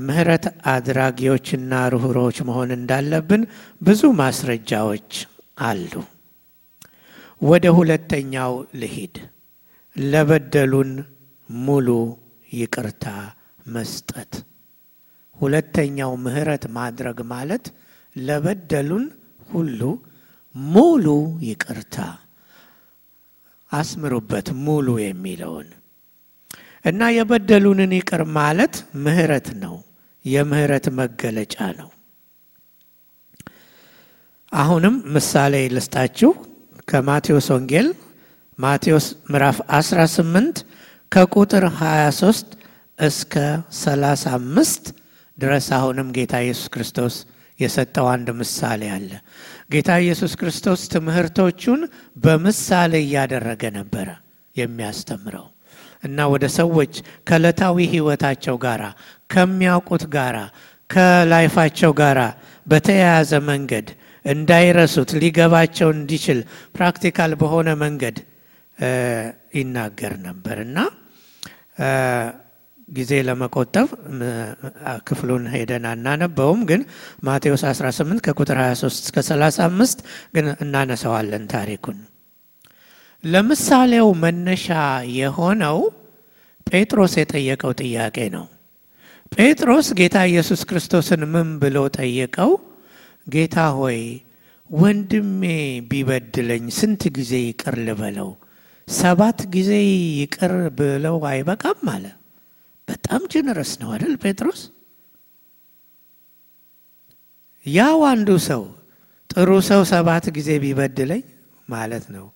ምሕረት 0.05 0.45
አድራጊዎችና 0.73 1.73
ርኅሩኆች 1.95 2.37
መሆን 2.49 2.71
እንዳለብን 2.77 3.43
ብዙ 3.81 4.03
ማስረጃዎች 4.21 5.11
አሉ። 5.63 5.93
ወደ 7.43 7.67
ሁለተኛው 7.79 8.53
ልሂድ። 8.81 9.17
ለበደሉን 9.97 10.91
ሙሉ 11.49 11.89
ይቅርታ 12.53 13.07
መስጠት። 13.69 14.33
ሁለተኛው 15.39 16.13
ምሕረት 16.25 16.65
ማድረግ 16.77 17.19
ማለት 17.33 17.65
ለበደሉን 18.17 19.05
ሁሉ 19.51 19.81
ሙሉ 20.55 21.07
ይቅርታ። 21.47 21.97
አስምሩበት 23.71 24.49
ሙሉ 24.65 24.89
የሚለውን 25.03 25.69
እና 26.85 27.03
የበደሉንን 27.17 27.93
ይቅር 27.99 28.23
ማለት 28.39 28.75
ምሕረት 29.05 29.49
ነው። 29.63 29.75
የምሕረት 30.25 30.87
መገለጫ 30.99 31.57
ነው። 31.81 31.89
አሁንም 34.53 34.97
ምሳሌ 35.15 35.55
ልስጣችሁ 35.77 36.31
ከማቴዎስ 36.89 37.49
ወንጌል 37.55 37.89
ማቴዎስ 38.59 39.07
ምዕራፍ 39.33 39.59
18 39.77 40.61
ከቁጥር 41.13 41.65
23 41.79 42.53
እስከ 42.99 43.35
35 43.79 44.93
ድረስ 45.39 45.67
አሁንም 45.79 46.13
ጌታ 46.17 46.35
ኢየሱስ 46.45 46.69
ክርስቶስ 46.75 47.15
የሰጠው 47.59 48.07
አንድ 48.13 48.29
ምሳሌ 48.39 48.83
አለ። 48.97 49.11
ጌታ 49.71 49.91
ኢየሱስ 50.05 50.33
ክርስቶስ 50.41 50.81
ትምህርቶቹን 50.95 51.81
በምሳሌ 52.17 52.95
እያደረገ 53.05 53.65
ነበረ 53.77 54.09
የሚያስተምረው 54.57 55.47
እና 56.05 56.27
ወደ 56.33 56.45
ሰዎች 56.59 56.95
ከዕለታዊ 57.29 57.77
ሕይወታቸው 57.93 58.57
ጋር 58.65 58.83
ከሚያውቁት 59.31 60.05
ጋር 60.17 60.37
ከ 60.91 61.07
life 61.07 61.38
ኣቸው 61.38 61.93
ጋር 62.01 62.19
በተያያዘ 62.67 63.33
መንገድ 63.51 63.87
እንዳይረሱት 64.25 65.11
ሊገባቸው 65.23 65.89
እንዲችል 65.97 66.39
practical 66.77 67.33
በሆነ 67.41 67.71
መንገድ 67.83 68.17
ይናገር 69.59 70.15
ነበር 70.29 70.57
እና 70.67 70.79
ጊዜ 72.89 73.13
ለመቆጠብ 73.27 73.89
ክፍሉን 75.09 75.45
ሄደን 75.53 75.85
አናነበውም፣ 75.91 76.61
ግን 76.71 76.81
ማቴዎስ 77.29 77.63
18 77.71 78.25
ከቁጥር 78.27 78.59
23 78.63 79.07
እስከ 79.07 79.19
35 79.29 80.03
ግን 80.37 80.49
እናነሳዋለን 80.65 81.45
ታሪኩን። 81.55 81.99
ለምሳሌው 83.25 84.09
መነሻ 84.23 84.67
የሆነው 85.19 85.79
ጴጥሮስ 86.67 87.15
የጠየቀው 87.21 87.73
ጥያቄ 87.81 88.17
ነው። 88.35 88.47
ጴጥሮስ 89.33 89.87
ጌታ 89.99 90.17
ኢየሱስ 90.31 90.61
ክርስቶስን 90.69 91.23
ምን 91.33 91.49
ብሎ 91.63 91.77
ጠየቀው? 91.97 92.51
ጌታ 93.27 93.57
ሆይ 93.79 93.99
ወንድሜ 94.71 95.43
ቢበድለኝ 95.91 96.65
ስንት 96.79 97.03
ጊዜ 97.17 97.33
ይቅር 97.45 97.77
ልበለው? 97.87 98.31
ሰባት 98.89 99.39
ጊዜ 99.55 99.71
ይቅር 100.21 100.55
ብለው 100.79 101.17
አይበቃም 101.31 101.83
አለ። 101.95 102.05
በጣም 102.89 103.23
ጀነረስ 103.33 103.73
ነው 103.81 103.91
አይደል 103.95 104.15
ጴጥሮስ? 104.23 104.61
ያው 107.67 107.99
አንዱ 108.05 108.31
ሰው 108.49 108.63
ጥሩ 109.31 109.51
ሰው 109.69 109.83
ሰባት 109.93 110.25
ጊዜ 110.37 110.51
ቢበድለኝ 110.65 111.23
ማለት 111.69 112.07
ነው። 112.15 112.27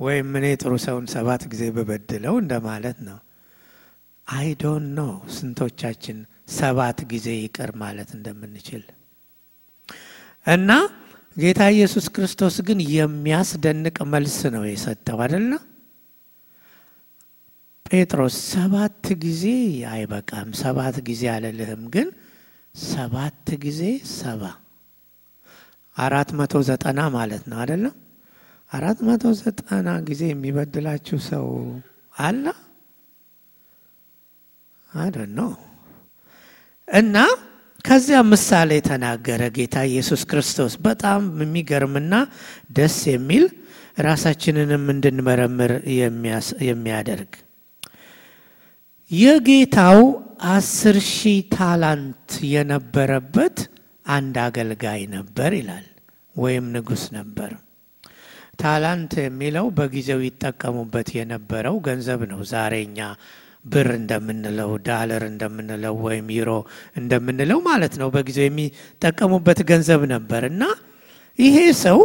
ወይም 0.00 0.28
እኔ 0.38 0.46
ጥሩ 0.60 0.72
ሰውን 0.84 1.06
ሰባት 1.14 1.42
ጊዜ 1.52 1.62
ብበድለው 1.76 2.34
እንደማለት 2.42 2.98
ነው። 3.08 3.18
I 4.26 4.48
don't 4.62 4.88
know 4.96 5.02
ስንቶቻችን 5.36 6.18
ሰባት 6.58 6.98
ጊዜ 7.12 7.28
ይቅር 7.38 7.70
ማለት 7.82 8.10
እንደምንችል 8.16 8.84
እና 10.46 10.70
ጌታ 11.36 11.60
ኢየሱስ 11.74 12.06
ክርስቶስ 12.14 12.56
ግን 12.68 12.78
የሚያስደንቅ 12.94 13.96
መልስ 14.12 14.38
ነው 14.54 14.62
የሰጠው 14.66 15.18
አይደለ? 15.24 15.50
ጴጥሮስ 17.86 18.36
ሰባት 18.52 19.06
ጊዜ 19.24 19.44
አይበቃም፣ 19.92 20.50
ሰባት 20.62 20.96
ጊዜ 21.08 21.22
አልልህም፣ 21.34 21.82
ግን 21.94 22.08
ሰባት 22.74 23.48
ጊዜ 23.64 23.80
ሰባ 24.14 24.42
አራት 25.96 26.30
መቶ 26.38 26.62
ዘጠና 26.68 27.00
ማለት 27.16 27.42
ነው 27.50 27.58
አይደለም? 27.62 27.94
አራት 28.70 28.98
መቶ 29.06 29.32
ዘጠና 29.38 29.88
ጊዜ 30.08 30.22
የሚበድላችሁ 30.30 31.18
ሰው 31.30 31.46
አለ? 32.20 32.44
አይደን 34.90 35.30
ነው 35.38 35.50
እና 36.88 37.16
ከዚያ 37.84 38.18
ምሳሌ 38.30 38.70
ተናገረ 38.88 39.42
ጌታ 39.56 39.76
ኢየሱስ 39.90 40.22
ክርስቶስ። 40.30 40.72
በጣም 40.86 41.20
የሚገርምና 41.42 42.14
ደስ 42.78 42.96
የሚል 43.12 43.44
ራሳችንንም 43.98 44.84
እንድንመረምር 44.94 45.72
የሚያደርግ 46.68 47.32
የጌታው 49.10 50.00
አስር 50.50 50.96
ሺህ 51.10 51.40
ታላንት 51.54 52.30
የነበረበት 52.52 53.56
አንድ 54.10 54.36
አገልጋይ 54.44 55.02
ነበር 55.16 55.50
ይላል፣ 55.58 55.86
ወይም 56.36 56.66
ንጉሥ 56.74 57.02
ነበር። 57.18 57.50
ታላንት 58.60 59.12
የሚለው 59.22 59.66
በጊዜው 59.76 60.20
ይጠቀሙበት 60.26 61.08
የነበረው 61.16 61.76
ገንዘብ 61.86 62.20
ነው። 62.32 62.40
ዛሬ 62.50 62.74
እኛ 62.86 62.98
ብር 63.64 63.88
እንደምንለው 63.96 64.70
ዳለር 64.86 65.22
እንደምንለው 65.30 65.94
ወይም 66.04 66.28
ዩሮ 66.36 66.50
እንደምንለው 66.96 67.58
ማለት 67.66 67.94
ነው። 68.00 68.08
በጊዜው 68.14 68.46
የሚጠቀሙበት 68.48 69.60
ገንዘብ 69.70 70.02
ነበር 70.14 70.44
እና 70.50 70.62
ይሄ 71.38 71.56
ሰው 71.82 71.98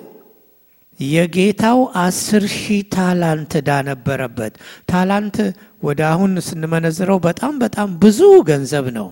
የጌታው 1.00 1.80
አስር 2.02 2.44
ሺህ 2.54 2.82
ታላንት 2.94 3.54
ዕዳ 3.60 3.72
ነበረበት። 3.90 4.54
talent 4.92 5.38
ወደ 5.84 6.02
አሁን 6.12 6.32
ስንመነዝረው 6.48 7.20
በጣም 7.26 7.54
በጣም 7.64 7.90
ብዙ 8.04 8.20
ገንዘብ 8.50 8.86
ነው። 9.00 9.08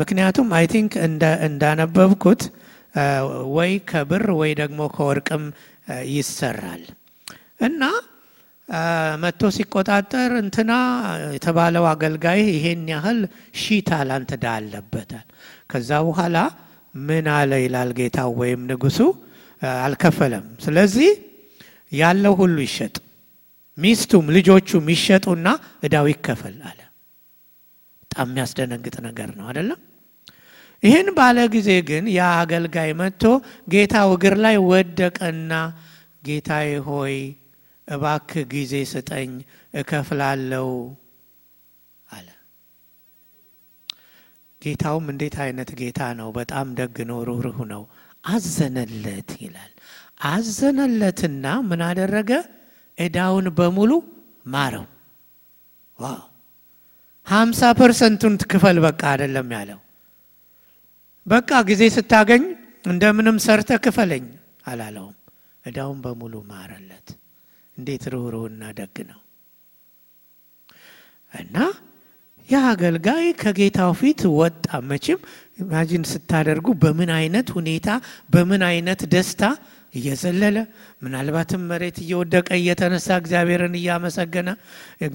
ምክንያቱም 0.00 0.48
I 0.58 0.66
think 0.72 0.92
እንዳነበብኩት 1.48 2.42
ወይ 3.56 3.72
ከብር 3.90 4.24
ወይ 4.40 4.52
ደግሞ 4.60 4.80
ከወርቅም 4.96 5.44
ይሰራል 6.12 6.84
እና 7.60 7.82
መጥቶ 9.22 9.42
ሲቆጣጠር 9.56 10.30
እንትና 10.40 10.72
የተባለው 11.34 11.84
አገልጋይ 11.92 12.40
ይሄን 12.48 12.82
ያህል 12.92 13.20
ሺህ 13.60 13.80
talent 13.88 14.30
ዕዳ 14.36 14.46
አለበታል። 14.56 15.26
ከዛ 15.70 15.90
በኋላ 16.06 16.36
ምን 17.00 17.26
አለ 17.36 17.52
ይላል 17.64 17.90
ጌታው 17.98 18.30
ወይም 18.40 18.60
ንጉሱ 18.70 19.00
አልከፈለም። 19.80 20.44
ስለዚህ 20.64 21.10
ያለው 21.92 22.34
ሁሉ 22.40 22.56
ይሸጥ፣ 22.66 22.94
ሚስቱም 23.78 24.26
ልጆቹም 24.36 24.86
ይሸጡና 24.94 25.48
ዕዳው 25.86 26.06
ይከፈል 26.12 26.56
አለ። 26.70 26.80
በጣም 28.02 28.26
የሚያስደነግጥ 28.30 28.96
ነገር 29.06 29.30
ነው 29.38 29.46
አይደለም? 29.50 29.80
ይህን 30.82 31.08
ባለ 31.16 31.38
ጊዜ 31.54 31.70
ግን 31.88 32.04
ያ 32.12 32.26
አገልጋይ 32.40 32.90
መጥቶ 33.00 33.22
ጌታው 33.72 34.10
እግር 34.16 34.34
ላይ 34.44 34.56
ወደቀና 34.68 35.52
ጌታዬ 36.24 36.68
ሆይ 36.88 37.16
እባክ 37.88 38.30
ጊዜ 38.52 38.72
ስጠኝ 38.90 39.30
እከፍላለው 39.74 40.68
አለ። 42.08 42.28
ጌታውም 44.62 45.06
እንዴት 45.12 45.36
አይነት 45.44 45.70
ጌታ 45.80 46.00
ነው! 46.18 46.28
በጣም 46.38 46.66
ደግ 46.78 46.96
ነው፣ 47.10 47.18
ሩህሩህ 47.28 47.58
ነው። 47.72 47.82
አዘነለት 48.24 49.30
ይላል። 49.42 49.72
አዘነለትና 50.26 51.44
ምን 51.68 51.82
አደረገ? 51.88 52.30
ዕዳውን 52.98 53.46
በሙሉ 53.58 53.90
ማረው። 54.46 54.86
Wow! 55.98 56.22
ሀምሳ 57.26 57.60
percent 57.78 58.14
ኡን 58.14 58.34
ትክፈል 58.42 58.76
በቃ 58.86 59.02
አይደለም 59.12 59.48
ያለው። 59.56 59.80
በቃ 61.28 61.50
ጊዜ 61.68 61.82
ስታገኝ 61.94 62.42
እንደምንም 62.84 63.36
ሰርተህ 63.44 63.70
ክፈለኝ 63.84 64.24
አላለውም። 64.66 65.14
ዕዳውን 65.64 65.98
በሙሉ 66.04 66.34
ማረለት። 66.50 67.06
እንዴት 67.76 68.04
ርኅሩህና 68.12 68.62
ደግ 68.78 68.96
ነው! 69.08 69.18
እና 71.32 71.56
ያ 72.48 72.60
አገልጋይ 72.70 73.26
ከጌታው 73.40 73.90
ፊት 73.98 74.20
ወጣ። 74.38 74.66
መቼም 74.90 75.20
ኢማጂን 75.58 76.04
ስታደርጉ 76.12 76.66
በምን 76.82 77.10
አይነት 77.18 77.48
ሁኔታ 77.56 77.88
በምን 78.34 78.62
አይነት 78.68 79.00
ደስታ 79.14 79.42
እየዘለለ 79.94 80.56
ምናልባትም 81.02 81.62
መሬት 81.70 81.98
እየወደቀ 82.04 82.48
እየተነሳ 82.60 83.08
እግዚአብሔርን 83.20 83.74
እያመሰገነ 83.78 84.48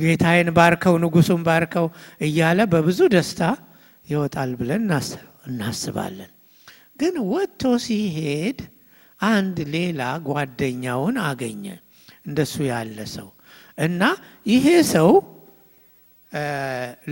ጌታዬን 0.02 0.50
ባርከው 0.58 0.96
ንጉሱን 1.04 1.42
ባርከው 1.48 1.88
እያለ 2.22 2.60
በብዙ 2.74 3.00
ደስታ 3.16 3.42
ይወጣል 4.08 4.52
ብለን 4.62 4.84
እናስባለን። 5.44 6.32
ግን 7.00 7.16
ወጥቶ 7.32 7.64
ሲሄድ 7.86 8.60
አንድ 9.20 9.58
ሌላ 9.76 10.02
ጓደኛውን 10.28 11.16
አገኘ 11.28 11.66
እንደሱ 12.28 12.56
ያለ 12.70 12.98
ሰው 13.16 13.30
እና 13.78 14.02
ይሄ 14.46 14.66
ሰው 14.94 15.10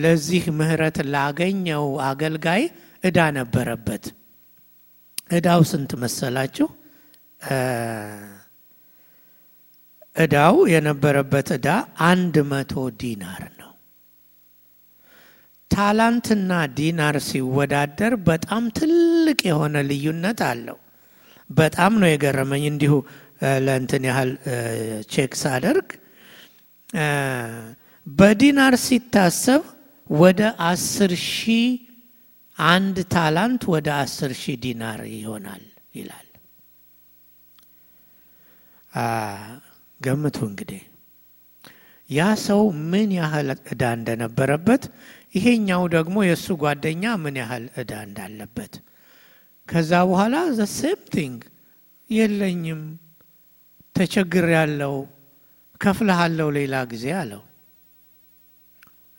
ለዚህ 0.04 0.44
ምህረት 0.60 0.98
ላገኘው 1.14 1.86
አገልጋይ 2.08 2.64
ዕዳ 3.04 3.20
ነበረበት። 3.38 4.04
ዕዳው 5.34 5.62
ስንት 5.72 5.92
መሰላችሁ? 6.04 6.68
ዕዳው 10.16 10.56
የነበረበት 10.74 11.50
ዕዳ 11.58 11.68
አንድ 12.08 12.36
መቶ 12.52 12.72
ዲናር 13.02 13.44
ነው። 13.52 13.61
ታላንትና 15.72 16.52
ዲናር 16.78 17.16
ሲወዳደር 17.28 18.14
በጣም 18.28 18.64
ትልቅ 18.78 19.40
የሆነ 19.50 19.76
ልዩነት 19.90 20.40
አለው። 20.50 20.78
በጣም 21.50 21.94
ነው 22.02 22.10
የገረመኝ። 22.12 22.64
እንዲሁ 22.72 22.94
ለእንትን 23.66 24.04
ያህል 24.10 24.32
Check 25.14 25.32
ሳደርግ 25.42 25.88
በዲናር 28.08 28.76
ሲታሰብ 28.86 29.64
ወደ 30.10 30.42
አስር 30.70 31.12
ሺህ 31.28 31.68
አንድ 32.58 32.98
talent 33.14 33.64
ወደ 33.74 33.88
አስር 34.02 34.32
ሺህ 34.42 34.56
ዲናር 34.64 35.00
ይሆናል 35.14 35.64
ይላል። 35.96 36.28
ገምቱ 40.02 40.38
እንግዲህ 40.50 40.82
ያ 42.10 42.22
ሰው 42.46 42.62
ምን 42.92 43.10
ያህል 43.18 43.50
ዕዳ 43.72 43.84
እንደነበረበት፣ 43.98 44.84
ይሄኛው 45.34 45.84
ደግሞ 45.96 46.16
የእሱ 46.26 46.48
ጓደኛ 46.62 47.04
ምን 47.24 47.36
ያህል 47.42 47.66
ዕዳ 47.82 47.92
እንዳለበት። 48.08 48.74
ከዛ 49.68 49.92
በኋላ 50.10 50.36
the 50.58 50.66
same 50.74 51.02
thing 51.14 51.40
የለኝም፣ 52.10 52.82
ተቸግር 53.96 54.48
ያለው 54.56 54.96
ከፍልሃለው 55.82 56.50
ሌላ 56.58 56.76
ጊዜ 56.92 57.06
አለው 57.20 57.42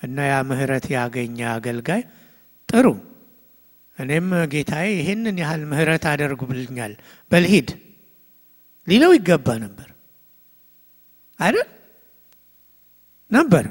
እና 0.03 0.27
ያ 0.29 0.37
ምህረት 0.49 0.87
ያገኘ 0.95 1.39
አገልጋይ 1.55 2.03
ጥሩ 2.69 2.87
እኔም 3.99 4.29
ጌታዬ 4.53 4.87
ይህንን 4.99 5.37
ያህል 5.43 5.63
ምህረት 5.71 6.05
አደርጉብልኛል 6.13 6.93
በልሂድ 7.31 7.71
ሊለው 8.87 9.13
ይገባ 9.17 9.47
ነበር 9.65 9.89
አይደል? 11.41 11.69
ነበር። 13.31 13.65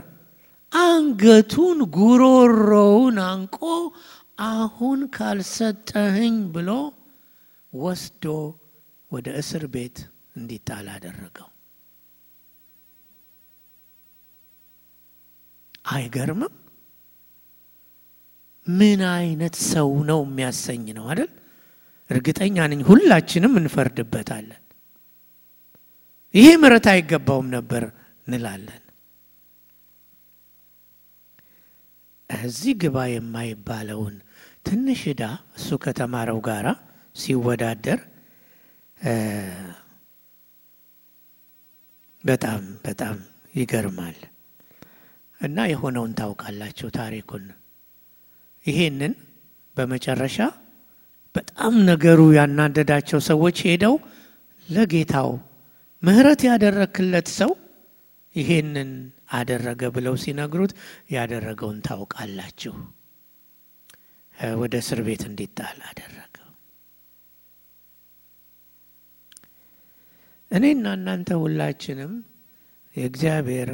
አንገቱን 0.72 1.80
ጉሮሮውን 1.96 3.18
አንቆ 3.28 3.58
አሁን 4.50 5.00
ካልሰጠህኝ 5.16 6.36
ብሎ 6.54 6.70
ወስዶ 7.74 8.26
ወደ 9.12 9.28
እስር 9.42 9.64
ቤት 9.74 9.98
እንዲጣል 10.38 10.88
አደረገው። 10.94 11.48
አይገርምም? 15.92 16.54
ምን 18.68 19.02
አይነት 19.16 19.56
ሰው 19.72 19.90
ነው 20.10 20.20
የሚያሰኝ 20.26 20.86
ነው 20.98 21.06
አይደል? 21.12 21.32
እርግጠኛ 22.10 22.58
ነኝ 22.72 22.82
ሁላችንም 22.90 23.54
እንፈርድበታለን። 23.62 24.62
ይሄ 26.34 26.48
ምሕረት 26.62 26.88
አይገባውም 26.92 27.48
ነበር 27.56 27.84
እንላለን። 28.28 28.81
እዚህ 32.41 32.74
ግባ 32.82 32.98
የማይባለውን 33.10 34.15
ትንሽ 34.65 35.02
ዕዳ 35.12 35.24
እሱ 35.58 35.70
ከተማረው 35.84 36.39
ጋራ 36.48 36.67
ሲወዳደር 37.15 38.00
በጣም 42.24 42.63
በጣም 42.86 43.17
ይገርማል። 43.56 44.17
እና 45.41 45.58
የሆነውን 45.72 46.12
ታውቃላችሁ 46.20 46.88
ታሪኩን። 46.98 47.46
ይሄንን 48.65 49.13
በመጨረሻ 49.78 50.38
በጣም 51.36 51.74
ነገሩ 51.89 52.22
ያናደዳቸው 52.38 53.20
ሰዎች 53.30 53.58
ሄደው 53.67 53.96
ለጌታው 54.70 55.30
ምሕረት 56.04 56.41
ያደረክለት 56.50 57.28
ሰው 57.39 57.52
ይሄንን 58.36 58.91
አደረገ 59.32 59.82
ብለው 59.96 60.15
ሲነግሩት 60.22 60.74
ያደረገውን 61.15 61.80
ታውቃላችሁ። 61.88 62.76
ወደ 64.58 64.74
እስር 64.82 65.00
ቤት 65.08 65.24
እንዲጣል 65.28 65.80
አደረገው። 65.89 66.50
እኔና 70.52 70.86
እናንተ 70.98 71.30
ሁላችንም 71.41 72.13
የእግዚአብሔር 72.96 73.70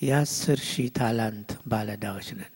የአስር 0.00 0.60
ሺህ 0.68 0.88
ታላንት 0.96 1.50
ባለዕዳዎች 1.70 2.28
ነን። 2.38 2.54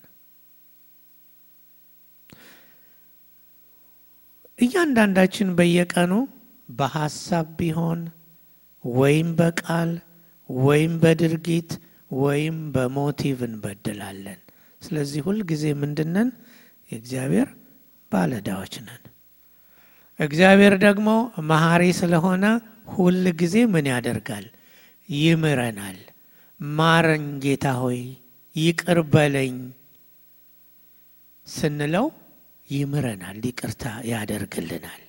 እያንዳንዳችን 4.59 5.49
በየቀኑ 5.59 6.13
በሀሳብ 6.69 7.47
ቢሆን 7.59 8.01
ወይም 8.85 9.29
በቃል 9.39 9.91
ወይም 10.49 10.93
በድርጊት 11.03 11.71
ወይም 12.17 12.57
በሞቲቭ 12.75 13.39
እንበድላለን። 13.49 14.41
ስለዚህ 14.83 15.21
ሁልጊዜ 15.27 15.65
ምንድነን? 15.81 16.29
የእግዚአብሔር 16.91 17.49
ባለዕዳዎች 18.13 18.75
ነን። 18.87 19.03
እግዚአብሔር 20.19 20.75
ደግሞ 20.85 21.09
መሐሪ 21.51 21.85
ስለሆነ 22.01 22.45
ሁል 22.95 23.25
ጊዜ 23.41 23.57
ምን 23.73 23.87
ያደርጋል? 23.93 24.47
ይምረናል። 25.09 25.99
ማረኝ 26.61 27.25
ጌታ 27.45 27.67
ሆይ 27.81 28.01
ይቅር 28.57 28.99
በለኝ 29.13 29.55
ስንለው 31.47 32.07
ይምረናል፣ 32.69 33.39
ይቅርታ 33.49 33.83
ያደርግልናል። 34.11 35.03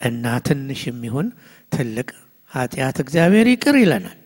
እና 0.00 0.24
ትንሽ 0.46 0.80
የሚሆን 0.88 1.26
ትልቅ 1.72 2.08
ኃጢአት 2.50 2.96
እግዚአብሔር 3.04 3.46
ይቅር 3.50 3.76
ይለናል። 3.80 4.16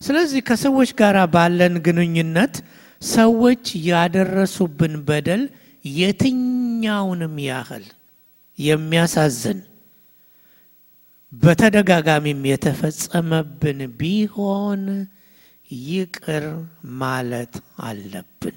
ስለዚህ 0.00 0.40
ከሰዎች 0.48 0.90
ጋር 1.00 1.16
ባለን 1.32 1.74
ግንኙነት 1.86 2.54
ሰዎች 3.10 3.64
ያደረሱብን 3.88 4.94
በደል 5.08 5.42
የትኛውንም 5.84 7.36
ያህል 7.48 7.84
የሚያሳዝን 8.58 9.60
በተደጋጋሚም 11.32 12.40
የተፈጸመብን 12.50 13.80
ቢሆን 13.98 14.82
ይቅር 15.88 16.44
ማለት 17.00 17.54
አለብን። 17.82 18.56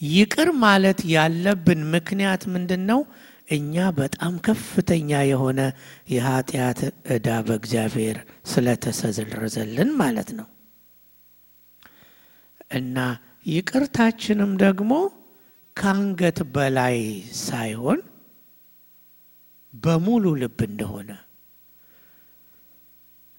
ይቅር 0.00 0.48
ማለት 0.64 0.98
ያለብን 1.12 1.80
ምክንያት 1.94 2.42
ምንድን 2.54 2.82
ነው? 2.90 3.00
እኛ 3.48 3.84
በጣም 3.98 4.32
ከፍተኛ 4.46 5.10
የሆነ 5.28 5.60
የኃጢአት 6.08 6.80
ዕዳ 7.10 7.28
በእግዚአብሔር 7.46 8.16
ስለተሰረዘልን 8.50 9.90
ማለት 10.00 10.30
ነው። 10.38 10.48
እና 12.70 12.96
ይቅርታችንም 13.52 14.52
ደግሞ 14.64 14.92
ከአንገት 15.76 16.38
በላይ 16.54 16.96
ሳይሆን 17.44 18.00
በሙሉ 19.74 20.24
ልብ 20.40 20.58
እንደሆነ 20.68 21.10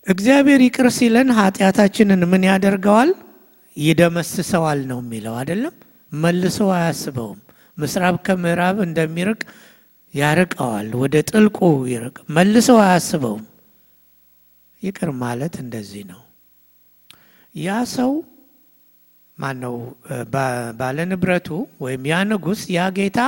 እግዚአብሔር 0.06 0.62
ይቅር 0.66 0.88
ሲለን 0.96 1.30
ኃጢአታችንን 1.38 2.22
ምን 2.32 2.44
ያደርገዋል? 2.50 3.10
ይደመስሰዋል 3.78 4.80
ነው 4.90 5.00
የሚለው 5.04 5.34
አይደለም። 5.40 5.76
መልሶ 6.16 6.60
አያስበውም። 6.76 7.40
ምስራብ 7.78 8.16
ከምዕራብ 8.26 8.78
እንደሚርቅ 8.86 9.42
ያርቀዋል፣ 10.14 10.90
ወደ 11.02 11.16
ጥልቁ 11.30 11.58
ይርቅ፣ 11.92 12.16
መልሶ 12.36 12.68
አያስበውም። 12.84 13.46
ይቅር 14.84 15.10
ማለት 15.22 15.56
እንደዚህ 15.64 16.04
ነው። 16.12 16.22
ያ 17.56 17.70
ሰው 17.94 18.12
ማነው? 19.38 19.76
ባለ 20.80 20.98
ንብረቱ 21.10 21.48
ወይም 21.84 22.04
ያ 22.12 22.18
ንጉሥ፣ 22.30 22.62
ያ 22.76 22.88
ጌታ 22.98 23.20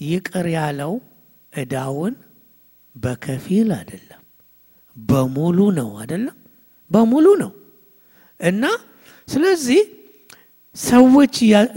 ይቅር 0.00 0.46
ያለው 0.56 0.92
ዕዳውን 1.52 2.14
በከፊል 2.96 3.68
አይደለም 3.78 4.22
በሙሉ 4.96 5.58
ነው። 5.78 5.90
አይደለም 6.00 6.36
በሙሉ 6.90 7.26
ነው። 7.42 7.52
እና 8.40 8.64
ስለዚህ 9.28 9.80
ሰዎች 10.76 11.34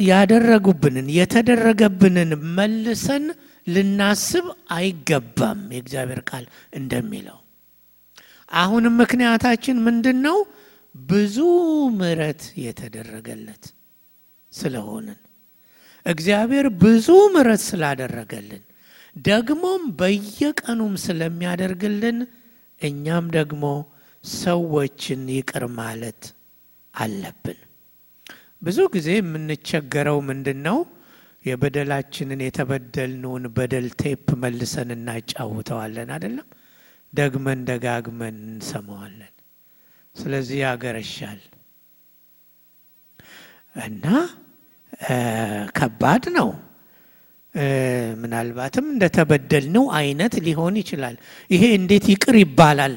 ያደረጉብንን 0.10 1.08
የተደረገብንን 1.18 2.30
መልሰን 2.58 3.24
ልናስብ 3.68 4.46
አይገባም። 4.72 5.62
የእግዚአብሔር 5.76 6.22
ቃል 6.30 6.46
እንደሚለው 6.74 7.40
አሁንም 8.52 8.94
ምክንያታችን 9.02 9.78
ምንድን 9.86 10.18
ነው? 10.26 10.38
ብዙ 10.96 11.38
ምሕረት 11.98 12.42
የተደረገለት 12.64 13.64
ስለሆንን 14.54 15.18
እግዚአብሔር 16.06 16.66
ብዙ 16.84 17.08
ምሕረት 17.34 17.62
ስላደረገልን 17.70 18.64
ደግሞም 19.26 19.82
በየቀኑም 20.00 20.94
ስለሚያደርግልን 21.06 22.18
እኛም 22.82 23.26
ደግሞ 23.38 23.64
ሰዎችን 24.24 25.22
ይቅር 25.36 25.64
ማለት 25.80 26.22
አለብን። 26.94 27.60
ብዙ 28.62 28.80
ጊዜ 28.96 29.10
የምንቸገረው 29.18 30.20
ምንድን 30.30 30.60
ነው? 30.68 30.78
የበደላችንን 31.46 32.40
የተበደልነውን 32.46 33.44
በደል 33.58 33.88
ቴፕ 34.02 34.28
መልሰን 34.44 34.90
እናጫውተዋለን 34.96 36.10
አይደለም? 36.16 36.48
ደግመን 37.14 37.60
ደጋግመን 37.70 38.38
እንሰማዋለን። 38.48 39.34
ስለዚህ 40.16 40.58
ያገረሻል 40.64 41.42
እና 43.86 44.06
ከባድ 45.78 46.26
ነው። 46.38 46.50
ምናልባትም 48.22 48.86
እንደተበደልነው 48.94 49.86
አይነት 50.00 50.34
ሊሆን 50.46 50.76
ይችላል። 50.82 51.16
ይሄ 51.50 51.64
እንዴት 51.80 52.06
ይቅር 52.14 52.36
ይባላል 52.42 52.96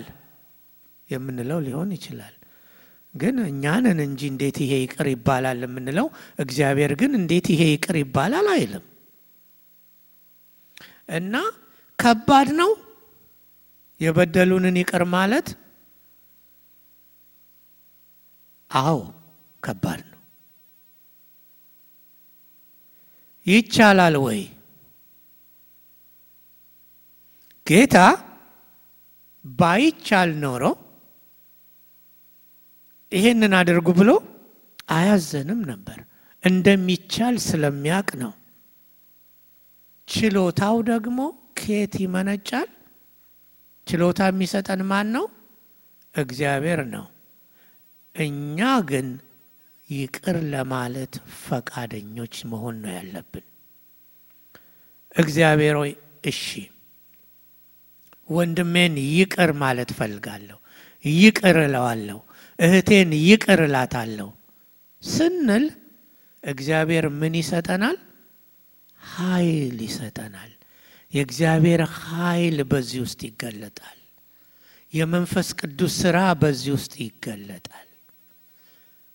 የምንለው 1.11 1.58
ሊሆን 1.66 1.90
ይችላል። 1.96 2.34
ግን 3.18 3.37
እኛንን 3.46 3.98
እንጂ 4.04 4.20
እንዴት 4.33 4.57
ይሄ 4.64 4.72
ይቅር 4.83 5.07
ይባላል 5.12 5.61
የምንለው፣ 5.66 6.07
እግዚአብሔር 6.38 6.92
ግን 7.00 7.12
እንዴት 7.18 7.46
ይሄ 7.54 7.62
ይቅር 7.72 7.96
ይባላል 8.00 8.46
አይልም። 8.54 8.85
እና 11.18 11.35
ከባድ 11.98 12.48
ነው 12.61 12.70
የበደሉንን 14.00 14.76
ይቅር 14.81 15.02
ማለት። 15.14 15.46
አዎ 18.70 18.98
ከባድ 19.62 20.00
ነው። 20.04 20.20
ይቻላል 23.46 24.16
ወይ? 24.24 24.40
ጌታ 27.66 27.96
ባይቻል 29.44 30.31
ኖሮ 30.42 30.62
ይሄንን 33.12 33.53
አድርጉ 33.59 33.88
ብሎ 33.99 34.11
አያዘንም 34.90 35.61
ነበር። 35.71 35.99
እንደሚቻል 36.44 37.37
ስለሚያውቅ 37.47 38.11
ነው። 38.23 38.33
ችሎታው 40.09 40.77
ደግሞ 40.90 41.18
ከየት 41.59 41.94
ይመነጫል? 42.03 42.68
ችሎታ 43.87 44.21
የሚሰጠን 44.31 44.81
ማን 44.90 45.09
ነው? 45.14 45.25
እግዚአብሔር 46.14 46.81
ነው። 46.94 47.07
እኛ 48.16 48.59
ግን 48.88 49.09
ይቅር 49.90 50.37
ለማለት 50.53 51.14
ፈቃደኞች 51.42 52.35
መሆን 52.51 52.77
ነው 52.83 52.90
ያለብን። 52.97 53.44
እግዚአብሔር 55.14 55.77
ሆይ 55.81 55.92
እሺ 56.25 56.42
ወንድሜን 58.29 58.94
ይቅር 59.11 59.51
ማለት 59.62 59.90
ፈልጋለሁ፣ 59.99 60.59
ይቅር 61.05 61.57
እለዋለሁ፣ 61.66 62.18
እህቴን 62.59 63.11
ይቅር 63.23 63.61
እላታለሁ 63.64 64.29
ስንል 65.03 65.64
እግዚአብሔር 66.42 67.05
ምን 67.21 67.35
ይሰጠናል? 67.40 67.97
ኃይል 69.01 69.77
ይሰጠናል። 69.87 70.53
የእግዚአብሔር 71.12 71.83
ኃይል 72.01 72.59
በዚህ 72.71 73.01
ውስጥ 73.05 73.21
ይገለጣል። 73.29 73.99
የመንፈስ 74.92 75.49
ቅዱስ 75.61 75.92
ሥራ 76.03 76.18
በዚህ 76.42 76.73
ውስጥ 76.77 76.94
ይገለጣል። 77.05 77.87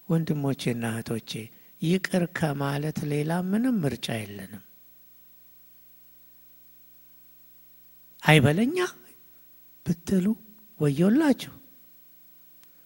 ወንድሞቼና 0.09 0.83
እህቶቼ 0.93 1.31
ይቅር 1.81 2.23
ከማለት 2.37 2.97
ሌላ 3.11 3.31
ምንም 3.51 3.75
ምርጫ 3.83 4.07
የለንም። 4.19 4.63
አይበለኛ 8.23 8.77
ብትሉ 9.85 10.25
ወዮላችሁ። 10.79 11.53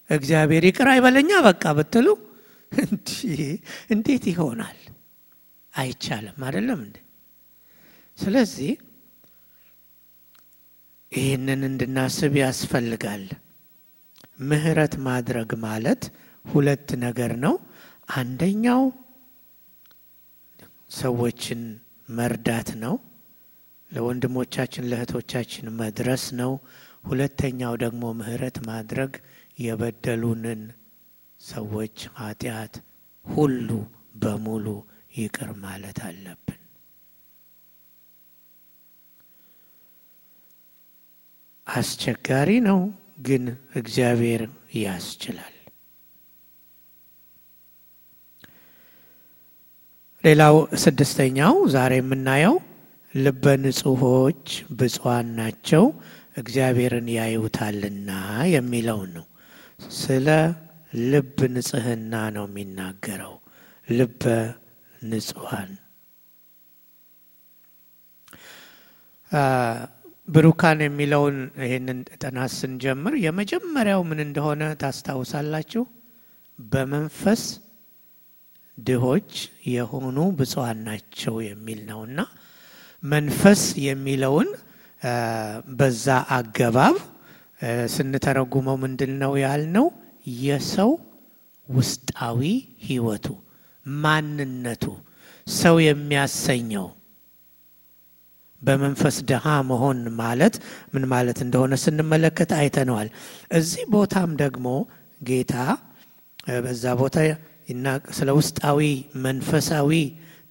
እግዚአብሔር 0.10 0.64
ይቅር 0.68 0.88
አይበለኛ 0.92 1.32
በቃ 1.48 1.64
ብትሉ 1.78 2.08
እንዴት 3.94 4.24
ይሆናል? 4.32 4.78
አይቻልም። 5.74 6.38
አይደለም 6.48 6.80
እንዴ? 6.86 6.96
ስለዚህ 8.18 8.72
ይህንን 11.12 11.62
እንድናስብ 11.70 12.34
ያስፈልጋል። 12.44 13.26
ምህረት 14.42 14.96
ማድረግ 15.08 15.50
ማለት 15.64 16.02
ሁለት 16.46 16.90
ነገር 17.06 17.32
ነው። 17.46 17.56
አንደኛው 18.16 18.82
ሰዎችን 20.94 21.62
መርዳት 22.10 22.70
ነው። 22.84 22.96
ለወንድሞቻችን 23.92 24.88
ለእህቶቻችን 24.92 25.66
መድረስ 25.82 26.24
ነው። 26.40 26.52
ሁለተኛው 27.04 27.74
ደግሞ 27.84 28.04
ምህረት 28.20 28.58
ማድረግ 28.70 29.12
የበደሉንን 29.58 30.62
ሰዎች 31.42 31.98
ኃጢአት 32.18 32.74
ሁሉ 33.26 33.70
በሙሉ 34.16 34.66
ይቅር 35.14 35.50
ማለት 35.64 36.00
አለብን። 36.08 36.62
አስቸጋሪ 41.68 42.50
ነው፣ 42.68 42.80
ግን 43.28 43.44
እግዚአብሔር 43.76 44.42
ያስችላል። 44.80 45.54
ሌላው 50.24 50.56
ስድስተኛው 50.84 51.56
ዛሬ 51.74 51.94
የምናየው 52.00 52.56
ልበ 53.14 53.44
ንጹሖች 53.64 54.46
ብፁዓን 54.78 55.28
ናቸው 55.40 55.84
እግዚአብሔርን 56.38 57.08
ያዩታልና 57.16 58.10
የሚለውን 58.54 59.12
ነው። 59.18 59.26
ስለ 59.80 60.28
ልብ 60.94 61.38
ንጽሕና 61.54 62.14
ነው 62.36 62.46
የሚናገረው። 62.50 63.34
ልበ 63.88 64.24
ንጹሐን 65.06 65.72
ብሩካን 70.28 70.80
የሚለውን 70.86 71.36
ይህንን 71.64 72.00
ጥናት 72.22 72.52
ስንጀምር 72.56 73.14
የመጀመሪያው 73.26 74.02
ምን 74.10 74.20
እንደሆነ 74.26 74.64
ታስታውሳላችሁ? 74.82 75.84
በመንፈስ 76.60 77.42
ድሆች 78.78 79.32
የሆኑ 79.74 80.18
ብፁዓን 80.40 80.80
ናቸው 80.88 81.36
የሚል 81.48 81.80
ነውና 81.90 82.20
መንፈስ 83.04 83.62
የሚለውን 83.86 84.50
በዛ 85.78 86.06
አገባብ 86.38 86.96
ስንተረጉመው 87.92 88.76
ምንድን 88.84 89.14
ነው 89.22 89.34
ያልነው? 89.44 89.86
የሰው 90.42 90.92
ውስጣዊ 91.70 92.40
ሕይወቱ 92.88 93.26
ማንነቱ 93.86 94.84
ሰው 95.48 95.76
የሚያሰኘው 95.86 96.86
በመንፈስ 98.62 99.16
ድሃ 99.30 99.46
መሆን 99.70 100.00
ማለት 100.20 100.56
ምን 100.94 101.04
ማለት 101.12 101.38
እንደሆነ 101.46 101.74
ስንመለከት 101.84 102.52
አይተነዋል። 102.60 103.10
እዚህ 103.52 103.84
ቦታም 103.94 104.32
ደግሞ 104.42 104.68
ጌታ 105.22 105.54
በዛ 106.58 106.86
ቦታ 107.02 107.16
ስለ 108.18 108.30
ውስጣዊ 108.40 108.80
መንፈሳዊ 109.24 109.92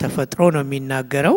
ተፈጥሮ 0.01 0.41
ነው 0.55 0.63
የሚናገረው። 0.65 1.37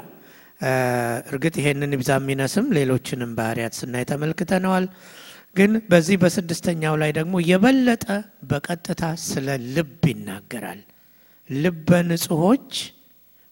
እርግጥ 1.29 1.55
ይሄንን 1.61 1.93
ይብዛም 1.95 2.11
ይነስም 2.19 2.65
ሌሎችንም 2.77 3.31
ባህሪያት 3.37 3.73
ስናይ 3.79 4.05
ተመልክተነዋል። 4.09 4.85
ግን 5.55 5.71
በዚህ 5.91 6.17
በስድስተኛው 6.21 6.95
ላይ 7.01 7.11
ደግሞ 7.17 7.35
የበለጠ 7.49 8.05
በቀጥታ 8.49 9.01
ስለ 9.25 9.47
ልብ 9.75 10.03
ይናገራል። 10.11 10.81
ልበ 11.49 11.89
ንጹሖች 12.09 12.71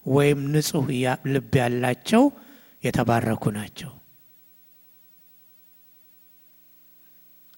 ወይም 0.05 0.41
ንጹሕ 0.53 0.87
ልብ 1.33 1.53
ያላቸው 1.61 2.23
የተባረኩ 2.83 3.43
ናቸው። 3.57 3.91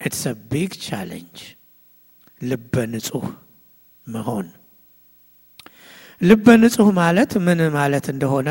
It's 0.02 0.24
a 0.28 0.36
big 0.52 0.74
challenge 0.86 1.38
ልበ 2.42 2.74
ንጹሕ 2.94 3.26
መሆን። 4.08 4.48
ልበ 6.22 6.46
ንጹሕ 6.62 6.88
ማለት 7.00 7.32
ምን 7.46 7.60
ማለት 7.76 8.06
እንደሆነ 8.14 8.50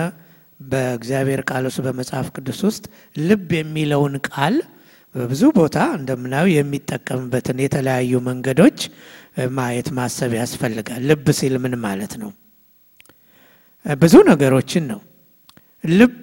በእግዚአብሔር 0.61 1.40
ቃል 1.51 1.64
ውስጥ 1.68 1.81
በመጽሐፍ 1.87 2.27
ቅዱስ 2.37 2.61
ውስጥ 2.68 2.85
ልብ 3.20 3.48
የሚለውን 3.59 4.14
ቃል 4.29 4.55
በብዙ 5.14 5.42
ቦታ 5.57 5.77
እንደምናየው 5.99 6.49
የሚጠቀምበትን 6.53 7.59
የተለያዩ 7.62 8.12
መንገዶች 8.27 8.79
ማየት 9.57 9.88
ማሰብ 9.99 10.33
ያስፈልጋል። 10.38 11.03
ልብ 11.09 11.27
ሲል 11.38 11.55
ምን 11.64 11.75
ማለት 11.85 12.12
ነው? 12.23 12.31
ብዙ 13.85 14.14
ነገሮችን 14.31 14.85
ነው። 14.92 15.01
ልብ 15.85 16.18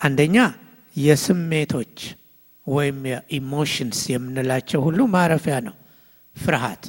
አንደኛ 0.00 0.36
የስሜቶች 0.96 1.96
ወይም 2.66 2.98
የ 3.10 3.28
emotions 3.28 4.00
የምንላቸው 4.12 4.80
ሁሉ 4.86 5.00
ማረፊያ 5.14 5.56
ነው። 5.66 5.76
ፍርሃት፣ 6.36 6.84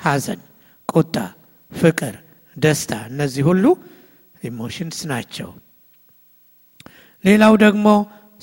ሐዘን፣ 0.00 0.40
ቁጣ፣ 0.88 1.16
ፍቅር፣ 1.72 2.14
ደስታ 2.56 2.92
እነዚህ 3.10 3.42
ሁሉ 3.48 3.64
emotions 4.42 4.98
ናቸው። 5.12 5.48
ሌላው 7.24 7.54
ደግሞ 7.64 7.86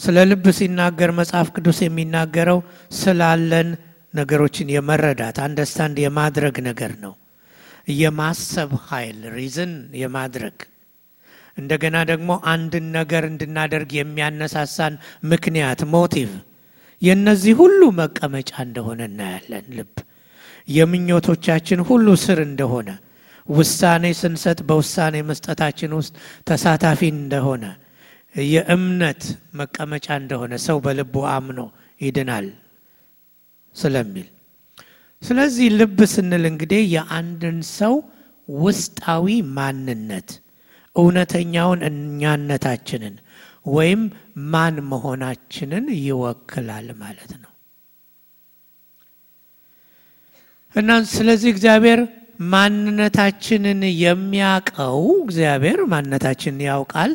ስለ 0.02 0.18
ልብ 0.30 0.46
ሲናገር 0.58 1.10
መጽሐፍ 1.18 1.48
ቅዱስ 1.56 1.80
የሚናገረው 1.84 2.60
ስላለን 3.00 3.70
ነገሮችን 4.14 4.72
የመረዳት 4.76 5.38
understand 5.46 5.98
የማድረግ 6.04 6.56
ነገር 6.68 6.94
ነው። 7.04 7.14
የማሰብ 8.00 8.72
ኃይል 8.88 9.20
reason 9.36 9.72
የማድረግ 10.02 10.58
እንደገና 11.58 11.98
ደግሞ 12.12 12.32
አንድን 12.52 12.86
ነገር 12.98 13.24
እንድናደርግ 13.30 13.90
የሚያነሳሳን 13.98 14.94
ምክንያት 15.32 15.82
ሞቲቭ 15.94 16.30
የእነዚህ 17.02 17.54
ሁሉ 17.62 17.82
መቀመጫ 18.00 18.52
እንደሆነ 18.66 19.02
እናያለን። 19.10 19.66
ልብ 19.78 19.94
የምኞቶቻችን 20.68 21.80
ሁሉ 21.90 22.08
ስር 22.24 22.40
እንደሆነ 22.50 22.90
ውሳኔ 23.48 24.06
ስንሰጥ 24.20 24.60
በውሳኔ 24.68 25.16
መስጠታችን 25.30 25.96
ውስጥ 26.00 26.14
ተሳታፊ 26.50 27.02
እንደሆነ 27.16 27.64
የእምነት 28.36 29.24
መቀመጫ 29.54 30.08
እንደሆነ 30.22 30.54
ሰው 30.66 30.78
በልቡ 30.86 31.16
አምኖ 31.32 31.60
ይድናል 32.02 32.48
ስለሚል። 33.76 34.28
ስለዚህ 35.24 35.68
ልብ 35.80 36.00
ስንል 36.14 36.44
እንግዲህ 36.52 36.82
የአንድን 36.96 37.58
ሰው 37.78 37.94
ውስጣዊ 38.50 39.26
ማንነት 39.58 40.30
እውነተኛውን 40.96 41.82
እኛነታችንን 41.90 43.16
ወይም 43.68 44.02
ማን 44.54 44.76
መሆናችንን 44.92 45.86
ይወክላል 46.02 46.88
ማለት 47.04 47.32
ነው። 47.42 47.52
እና 50.76 50.90
ስለዚህ 51.14 51.50
እግዚአብሔር 51.54 52.00
ማንነታችንን 52.52 53.82
የሚያውቀው 54.02 54.98
እግዚአብሔር 55.24 55.80
ማንነታችንን 55.92 56.64
ያውቃል። 56.68 57.12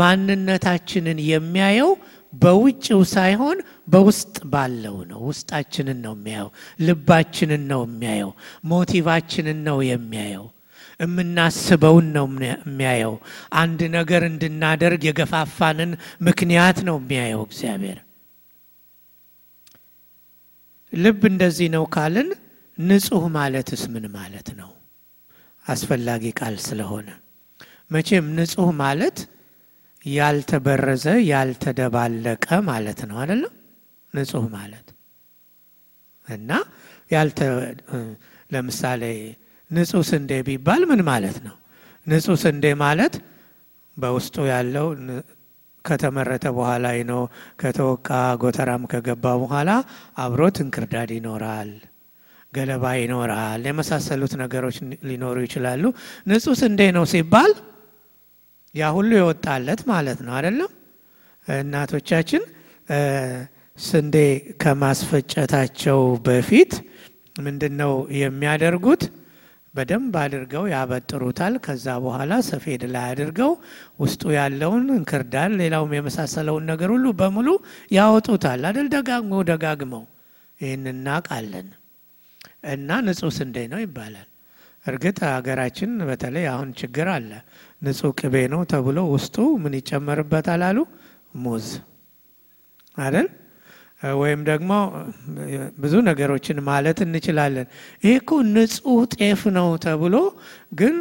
ማንነታችንን 0.00 1.18
የሚያየው 1.28 1.90
በውጭው 2.32 3.00
ሳይሆን 3.12 3.58
በውስጥ 3.88 4.36
ባለው 4.52 4.96
ነው። 5.10 5.20
ውስጣችንን 5.28 5.98
ነው 6.04 6.14
የሚያየው። 6.16 6.50
ልባችንን 6.80 7.62
ነው 7.70 7.82
የሚያየው። 7.86 8.32
ሞቲቫችንን 8.72 9.60
ነው 9.68 9.78
የሚያየው። 9.88 10.46
የምናስበውን 11.00 12.06
ነው 12.16 12.26
የሚያየው። 12.46 13.14
አንድ 13.54 13.80
ነገር 13.96 14.22
እንድናደርግ 14.30 15.02
የገፋፋንን 15.08 15.90
ምክንያት 16.22 16.78
ነው 16.88 16.96
የሚያየው 17.00 17.42
እግዚአብሔር። 17.48 17.98
ልብ 20.92 21.22
እንደዚህ 21.30 21.68
ነው 21.70 21.84
ካልን 21.94 22.28
ንጹሕ 22.78 23.24
ማለትስ 23.36 23.82
ምን 23.94 24.04
ማለት 24.16 24.48
ነው? 24.60 24.70
አስፈላጊ 25.64 26.24
ቃል 26.40 26.54
ስለሆነ 26.68 27.08
መቼም 27.92 28.26
ንጹሕ 28.38 28.68
ማለት 28.84 29.18
ያልተበረዘ 30.06 31.04
ያልተደባለቀ 31.32 32.46
ማለት 32.70 33.00
ነው 33.08 33.16
አይደለም? 33.22 33.54
ንጹሕ 34.14 34.44
ማለት 34.56 34.86
እና 36.28 36.50
ያልተ 37.10 37.40
ለምሳሌ 38.52 39.02
ንጹሕ 39.70 40.02
ስንዴ 40.10 40.32
ቢባል 40.48 40.82
ምን 40.90 41.00
ማለት 41.10 41.38
ነው? 41.46 41.56
ንጹሕ 42.06 42.36
ስንዴ 42.44 42.64
ማለት 42.84 43.14
በውስጡ 43.96 44.36
ያለው 44.54 44.86
ከተመረተ 45.84 46.46
በኋላ 46.56 46.86
ነው 47.10 47.20
ከተወቃ 47.60 48.08
ጎተራም 48.42 48.82
ከገባ 48.92 49.24
በኋላ 49.42 49.70
አብሮት 50.24 50.56
እንክርዳድ 50.64 51.10
ይኖራል 51.18 51.70
ገለባ 52.52 52.84
ይኖራል፣ 53.00 53.62
የመሳሰሉት 53.68 54.32
ነገሮች 54.42 54.76
ሊኖሩ 55.08 55.36
ይችላሉ። 55.46 55.82
ንጹሕ 56.28 56.54
ስንዴ 56.60 56.80
ነው 56.96 57.04
ሲባል 57.12 57.52
ያ 58.74 58.90
ሁሉ 58.96 59.10
የወጣለት 59.18 59.80
ማለት 59.90 60.18
ነው 60.26 60.32
አይደለም። 60.38 60.70
እናቶቻችን 61.46 62.42
ስንዴ 63.78 64.16
ከማስፈጨታቸው 64.62 65.98
በፊት 66.26 66.72
ምንድን 67.36 67.74
ነው 67.80 67.92
የሚያደርጉት? 68.20 69.02
በደንብ 69.74 70.14
አድርገው 70.22 70.64
ያበጥሩታል። 70.72 71.54
ከዛ 71.64 71.86
በኋላ 72.04 72.32
ሰፌድ 72.48 72.82
ላይ 72.94 73.04
አድርገው 73.10 73.52
ውስጡ 74.00 74.22
ያለውን 74.36 74.86
እንክርዳድ፣ 74.96 75.52
ሌላውም 75.60 75.92
የመሳሰለውን 75.96 76.64
ነገር 76.70 76.90
ሁሉ 76.94 77.06
በሙሉ 77.20 77.48
ያወጡታል 77.98 78.62
አይደል? 78.70 78.88
ደጋግመው 78.94 79.42
ደጋግመው 79.50 80.04
ይህን 80.60 80.86
እናውቃለን። 80.92 81.68
እና 82.64 82.90
ንጹሕ 83.06 83.30
ስንዴ 83.36 83.56
ነው 83.72 83.80
ይባላል። 83.84 84.26
እርግጥ 84.86 85.18
ሀገራችን 85.28 85.90
በተለይ 86.08 86.44
አሁን 86.52 86.68
ችግር 86.80 87.08
አለ። 87.14 87.30
ንጹሕ 87.82 88.10
ቅቤ 88.20 88.34
ነው 88.52 88.60
ተብሎ 88.72 88.98
ውስጡ 89.14 89.36
ምን 89.62 89.74
ይጨመርበታል 89.78 90.62
አሉ? 90.68 90.78
ሙዝ 91.38 91.66
አይደል? 92.96 93.28
ወይም 94.18 94.40
ደግሞ 94.48 94.70
ብዙ 95.82 95.94
ነገሮችን 96.08 96.58
ማለት 96.68 96.98
እንችላለን። 97.04 97.66
ይሄ 98.02 98.12
እኮ 98.20 98.30
ንጹሕ 98.48 98.98
ጤፍ 99.16 99.40
ነው 99.56 99.68
ተብሎ 99.84 100.14
ግን 100.80 100.96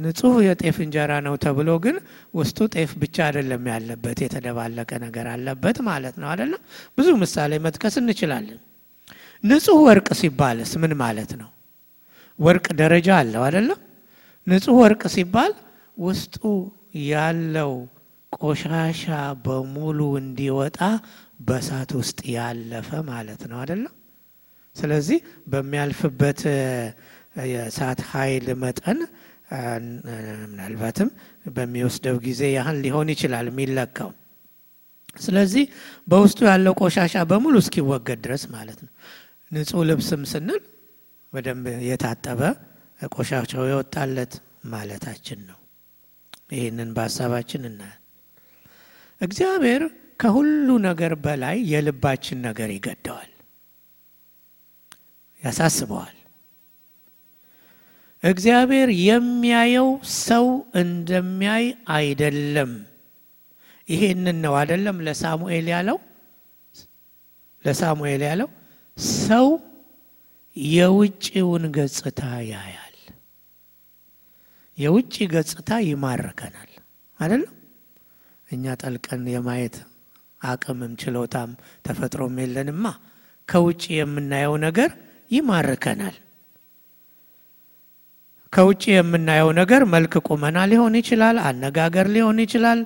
ንጹህ 0.00 0.34
የጤፍ 0.46 0.76
እንጀራ 0.84 1.12
ነው 1.26 1.34
ተብሎ 1.44 1.70
ግን 1.84 1.96
ውስጡ 2.34 2.58
ጤፍ 2.74 2.90
ብቻ 3.02 3.16
አይደለም 3.26 3.64
ያለበት፣ 3.72 4.18
የተደባለቀ 4.24 4.90
ነገር 5.04 5.26
አለበት 5.32 5.78
ማለት 5.88 6.16
ነው 6.22 6.28
አይደለም። 6.32 6.60
ብዙ 6.98 7.08
ምሳሌ 7.22 7.58
መጥቀስ 7.66 7.96
እንችላለን። 8.02 8.60
ንጹህ 9.44 9.78
ወርቅ 9.86 10.08
ሲባልስ 10.20 10.72
ምን 10.82 10.92
ማለት 11.02 11.30
ነው? 11.40 11.48
ወርቅ 12.38 12.66
ደረጃ 12.80 13.08
አለው 13.20 13.42
አይደለም። 13.46 13.80
ንጹህ 14.46 14.76
ወርቅ 14.82 15.02
ሲባል 15.14 15.52
ውስጡ 15.98 16.36
ያለው 17.10 17.72
ቆሻሻ 18.32 19.04
በሙሉ 19.44 20.00
እንዲወጣ 20.20 20.78
በእሳት 21.40 21.90
ውስጥ 22.00 22.18
ያለፈ 22.36 22.88
ማለት 23.10 23.42
ነው 23.50 23.58
አይደለም። 23.62 23.94
ስለዚህ 24.76 25.18
በሚያልፍበት 25.46 26.40
የእሳት 27.52 28.00
ኃይል 28.10 28.46
መጠን 28.62 28.98
ምናልባትም 30.44 31.08
በሚወስደው 31.54 32.16
ጊዜ 32.26 32.42
ያህል 32.56 32.76
ሊሆን 32.84 33.08
ይችላል 33.14 33.46
የሚለካው። 33.50 34.10
ስለዚህ 35.16 35.64
በውስጡ 36.08 36.38
ያለው 36.50 36.74
ቆሻሻ 36.82 37.14
በሙሉ 37.30 37.54
እስኪወገድ 37.62 38.18
ድረስ 38.26 38.42
ማለት 38.54 38.78
ነው። 38.84 38.90
ንጹህ 39.50 39.82
ልብስም 39.88 40.22
ስንል 40.32 40.62
በደንብ 41.32 41.66
የታጠበ 41.88 42.40
ቆሻሻው 43.12 43.64
የወጣለት 43.68 44.32
ማለታችን 44.72 45.40
ነው። 45.48 45.58
ይህንን 46.52 46.88
በሀሳባችን 46.96 47.62
እናያል። 47.68 47.96
እግዚአብሔር 49.20 49.82
ከሁሉ 50.20 50.68
ነገር 50.86 51.12
በላይ 51.24 51.56
የልባችን 51.72 52.38
ነገር 52.46 52.70
ይገደዋል፣ 52.74 53.30
ያሳስበዋል። 55.42 56.16
እግዚአብሔር 58.22 58.88
የሚያየው 59.04 59.88
ሰው 60.20 60.46
እንደሚያይ 60.80 61.66
አይደለም። 61.94 62.72
ይሄንን 63.88 64.38
ነው 64.44 64.54
አይደለም 64.58 64.96
ለሳሙኤል 65.06 65.68
ያለው 65.72 65.98
ለሳሙኤል 67.64 68.22
ያለው 68.28 68.48
ሰው 69.00 69.46
የውጭውን 70.56 71.64
ገጽታ 71.76 72.20
ያያል። 72.50 72.96
የውጭ 74.78 75.14
ገጽታ 75.32 75.70
ይማርከናል 75.86 76.70
አይደለም። 77.18 77.54
እኛ 78.48 78.74
ጠልቀን 78.82 79.22
የማየት 79.32 79.76
አቅምም 80.42 80.92
ችሎታም 81.00 81.50
ተፈጥሮም 81.86 82.36
የለንማ። 82.42 82.84
ከውጭ 83.48 83.84
የምናየው 83.96 84.54
ነገር 84.66 84.90
ይማርከናል። 85.30 86.16
ከውጭ 88.52 88.84
የምናየው 88.92 89.50
ነገር 89.58 89.82
መልክ፣ 89.92 90.14
ቁመና 90.28 90.58
ሊሆን 90.70 90.94
ይችላል፣ 91.00 91.36
አነጋገር 91.48 92.06
ሊሆን 92.14 92.38
ይችላል፣ 92.44 92.80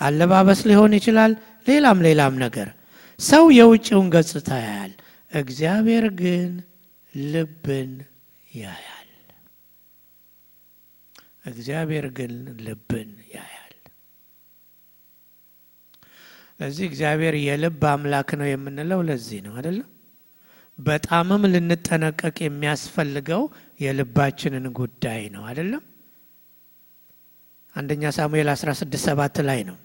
አለባበስ 0.00 0.60
ሊሆን 0.70 0.92
ይችላል፣ 0.98 1.32
ሌላም 1.66 1.98
ሌላም 2.06 2.34
ነገር 2.44 2.68
ሰው 3.18 3.44
የውጭውን 3.56 4.08
ገጽታ 4.14 4.48
ያያል። 4.64 4.92
እግዚአብሔር 5.32 6.06
ግን 6.20 6.50
ልብን 7.14 7.90
ያያል። 8.54 8.94
እግዚአብሔር 11.46 12.06
ግን 12.16 12.32
ልብን 12.66 13.10
ያያል። 13.34 13.54
ለዚህ 16.60 16.84
እግዚአብሔር 16.90 17.34
የልብ 17.40 17.82
አምላክ 17.90 18.30
ነው 18.40 18.46
የምንለው 18.48 19.00
ለዚህ 19.08 19.40
ነው 19.46 19.52
አይደለም። 19.56 19.88
በጣምም 20.78 21.42
ልንጠነቀቅ 21.52 22.36
የሚያስፈልገው 22.42 23.42
የልባችንን 23.80 24.66
ጉዳይ 24.78 25.22
ነው 25.34 25.42
አይደለም። 25.44 25.84
አንደኛ 27.74 28.10
ሳሙኤል 28.16 28.48
16 28.52 28.96
ሰባት 29.04 29.36
ላይ 29.48 29.60
ነው 29.68 29.76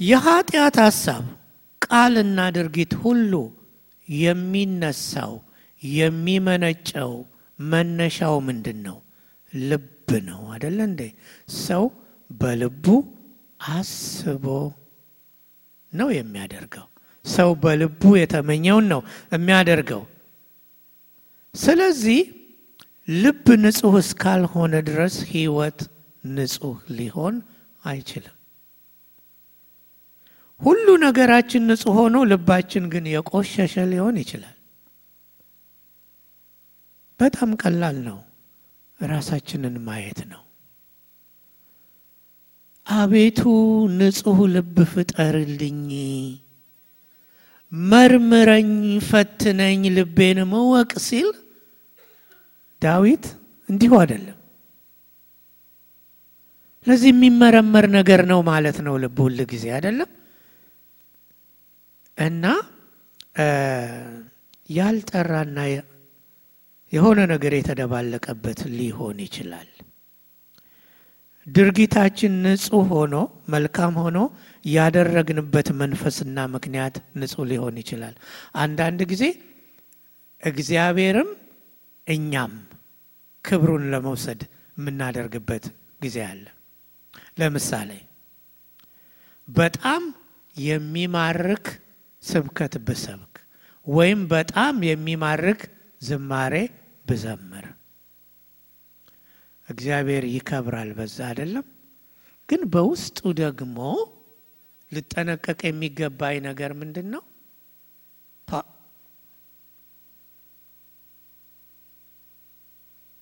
የኃጢአት 0.00 0.76
ሀሳብ 0.82 1.24
ቃልና 1.90 2.40
ድርጊት 2.56 2.92
ሁሉ 3.02 3.32
የሚነሳው 4.08 5.32
የሚመነጨው 5.82 7.12
መነሻው 7.58 8.34
ምንድን 8.48 8.78
ነው? 8.86 8.98
ልብ 9.52 9.86
ነው 10.28 10.40
አደለ 10.54 10.78
እንዴ? 10.88 11.02
ሰው 11.64 11.84
በልቡ 12.30 12.86
አስቦ 13.70 14.44
ነው 15.92 16.08
የሚያደርገው። 16.16 16.86
ሰው 17.24 17.50
በልቡ 17.62 18.02
የተመኘውን 18.18 18.86
ነው 18.92 19.00
የሚያደርገው። 19.32 20.02
ስለዚህ 21.54 22.20
ልብ 23.08 23.46
ንጹሕ 23.62 23.94
እስካልሆነ 24.02 24.74
ድረስ 24.88 25.14
ሕይወት 25.30 25.80
ንጹሕ 26.24 26.76
ሊሆን 26.98 27.36
አይችልም። 27.84 28.36
ሁሉ 30.60 30.86
ነገራችን 31.04 31.66
ንጹሕ 31.68 31.94
ሆኖ 31.98 32.16
ልባችን 32.30 32.84
ግን 32.92 33.04
የቆሸሸ 33.12 33.84
ሊሆን 33.92 34.16
ይችላል። 34.22 34.56
በጣም 37.20 37.50
ቀላል 37.62 37.96
ነው። 38.08 38.18
ራሳችንን 39.00 39.76
ማየት 39.86 40.20
ነው። 40.32 40.42
አቤቱ 42.86 43.40
ንጹሕ 43.98 44.38
ልብ 44.54 44.76
ፍጠርልኝ፣ 44.92 45.80
መርምረኝ፣ 47.72 48.70
ፈትነኝ፣ 49.08 49.82
ልቤንም 49.96 50.52
እወቅ 50.60 50.92
ሲል 51.06 51.28
ዳዊት 52.82 53.24
እንዲሁ 53.68 53.92
አይደለም። 54.00 54.36
ስለዚህ 56.86 57.10
የሚመረመር 57.12 57.86
ነገር 57.98 58.20
ነው 58.30 58.40
ማለት 58.48 58.78
ነው 58.86 58.94
ልብ 59.02 59.18
ሁል 59.24 59.38
ጊዜ 59.50 59.64
አይደለም 59.76 60.10
እና 62.20 62.44
ያልጠራና 64.70 65.58
የሆነ 66.92 67.20
ነገር 67.32 67.52
የተደባለቀበት 67.56 68.60
ሊሆን 68.76 69.18
ይችላል። 69.26 69.68
ድርጊታችን 71.46 72.32
ንጹሕ 72.44 72.88
ሆኖ 72.92 73.14
መልካም 73.48 73.94
ሆኖ 74.02 74.18
ያደረግንበት 74.68 75.68
መንፈስና 75.80 76.38
ምክንያት 76.54 76.96
ንጹሕ 77.16 77.44
ሊሆን 77.50 77.76
ይችላል። 77.82 78.14
አንዳንድ 78.56 79.00
ጊዜ 79.12 79.24
እግዚአብሔርም 80.42 81.30
እኛም 82.06 82.52
ክብሩን 83.44 83.84
ለመውሰድ 83.92 84.40
የምናደርግበት 84.76 85.64
ጊዜ 86.00 86.16
አለ። 86.28 86.44
ለምሳሌ 87.40 87.90
በጣም 89.48 90.02
የሚማርክ 90.56 91.66
ስብከት 92.22 92.74
ብሰብክ 92.86 93.34
ወይም 93.86 94.20
በጣም 94.32 94.76
የሚማርክ 94.88 95.60
ዝማሬ 96.02 96.54
ብዘምር 97.06 97.66
እግዚአብሔር 99.68 100.24
ይከብራል 100.34 100.90
በዛ 100.98 101.18
አይደለም። 101.28 101.66
ግን 102.48 102.62
በውስጡ 102.72 103.18
ደግሞ 103.40 103.78
ልጠነቀቅ 104.92 105.60
የሚገባኝ 105.66 106.36
ነገር 106.48 106.70
ምንድን 106.80 107.08
ነው? 107.14 107.22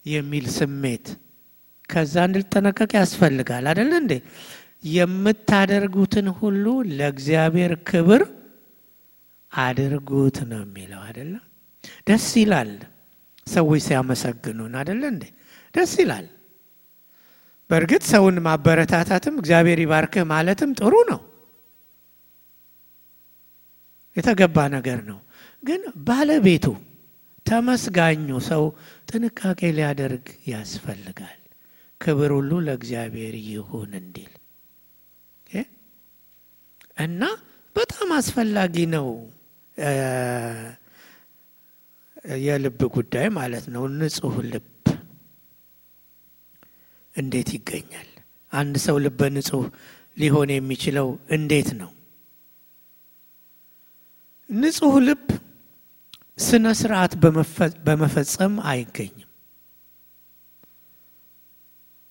የሚል 0.07 0.47
ስሜት 0.57 1.07
ከዛ 1.89 2.15
እንድጠነቀቅ 2.29 2.91
ያስፈልጋል 2.99 3.65
አይደለ 3.71 3.93
እንዴ? 4.03 4.13
የምታደርጉትን 4.91 6.27
ሁሉ 6.39 6.65
ለእግዚአብሔር 6.91 7.73
ክብር 7.89 8.23
አድርጉት 9.53 10.39
ነው 10.51 10.61
የሚለው 10.65 11.01
አይደለም። 11.07 11.45
ደስ 12.09 12.27
ይላል 12.41 12.71
ሰዎች 13.47 13.81
ሲያመሰግኑን 13.87 14.73
አይደለ 14.81 15.03
እንዴ? 15.13 15.25
ደስ 15.75 15.93
ይላል። 16.01 16.27
በእርግጥ 17.71 18.03
ሰውን 18.11 18.37
ማበረታታትም 18.47 19.35
እግዚአብሔር 19.41 19.79
ይባርክህ 19.83 20.25
ማለትም 20.31 20.71
ጥሩ 20.79 20.95
ነው፣ 21.11 21.21
የተገባ 24.17 24.59
ነገር 24.77 25.01
ነው። 25.11 25.19
ግን 25.63 25.81
ባለቤቱ 26.09 26.67
ተመስጋኙ 27.47 28.29
ሰው 28.49 28.65
ጥንቃቄ 29.11 29.61
ሊያደርግ 29.77 30.25
ያስፈልጋል። 30.51 31.39
ክብር 32.01 32.31
ሁሉ 32.37 32.51
ለእግዚአብሔር 32.67 33.35
ይሁን 33.49 33.93
እንዲል 34.01 34.33
እና 36.99 37.23
በጣም 37.77 38.09
አስፈላጊ 38.17 38.77
ነው 38.95 39.07
የልብ 42.43 42.81
ጉዳይ 42.95 43.27
ማለት 43.39 43.65
ነው። 43.75 43.83
ንጹሕ 43.99 44.35
ልብ 44.53 44.67
እንዴት 47.15 47.49
ይገኛል? 47.57 48.09
አንድ 48.53 48.75
ሰው 48.87 48.97
ልበ 49.05 49.21
ንጹሕ 49.37 49.65
ሊሆን 50.17 50.51
የሚችለው 50.55 51.07
እንዴት 51.37 51.69
ነው? 51.81 51.91
ንጹሕ 54.51 54.95
ልብ 55.07 55.25
ስነ 56.39 56.67
ስርዓት 56.81 57.13
በመፈጸም 57.87 58.55
አይገኝም። 58.71 59.25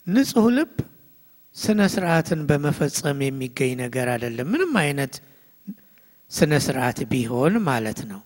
ንጹሕ 0.08 0.46
ልብ 0.58 0.74
ስነ 1.56 1.80
ስርዓትን 1.94 2.42
በመፈጸም 2.50 3.20
የሚገኝ 3.26 3.72
ነገር 3.84 4.08
አይደለም። 4.14 4.48
ምንም 4.54 4.74
አይነት 4.84 5.14
ስነ 6.32 6.54
ስርዓት 6.66 7.00
ቢሆን 7.12 7.54
ማለት 7.68 8.00
ነው። 8.10 8.22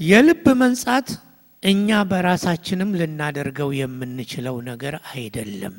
የልብ 0.00 0.44
መንጻት 0.60 1.08
እኛ 1.62 1.98
በራሳችንም 2.10 2.90
ልናደርገው 3.00 3.70
የምንችለው 3.78 4.56
ነገር 4.68 4.94
አይደለም። 5.12 5.76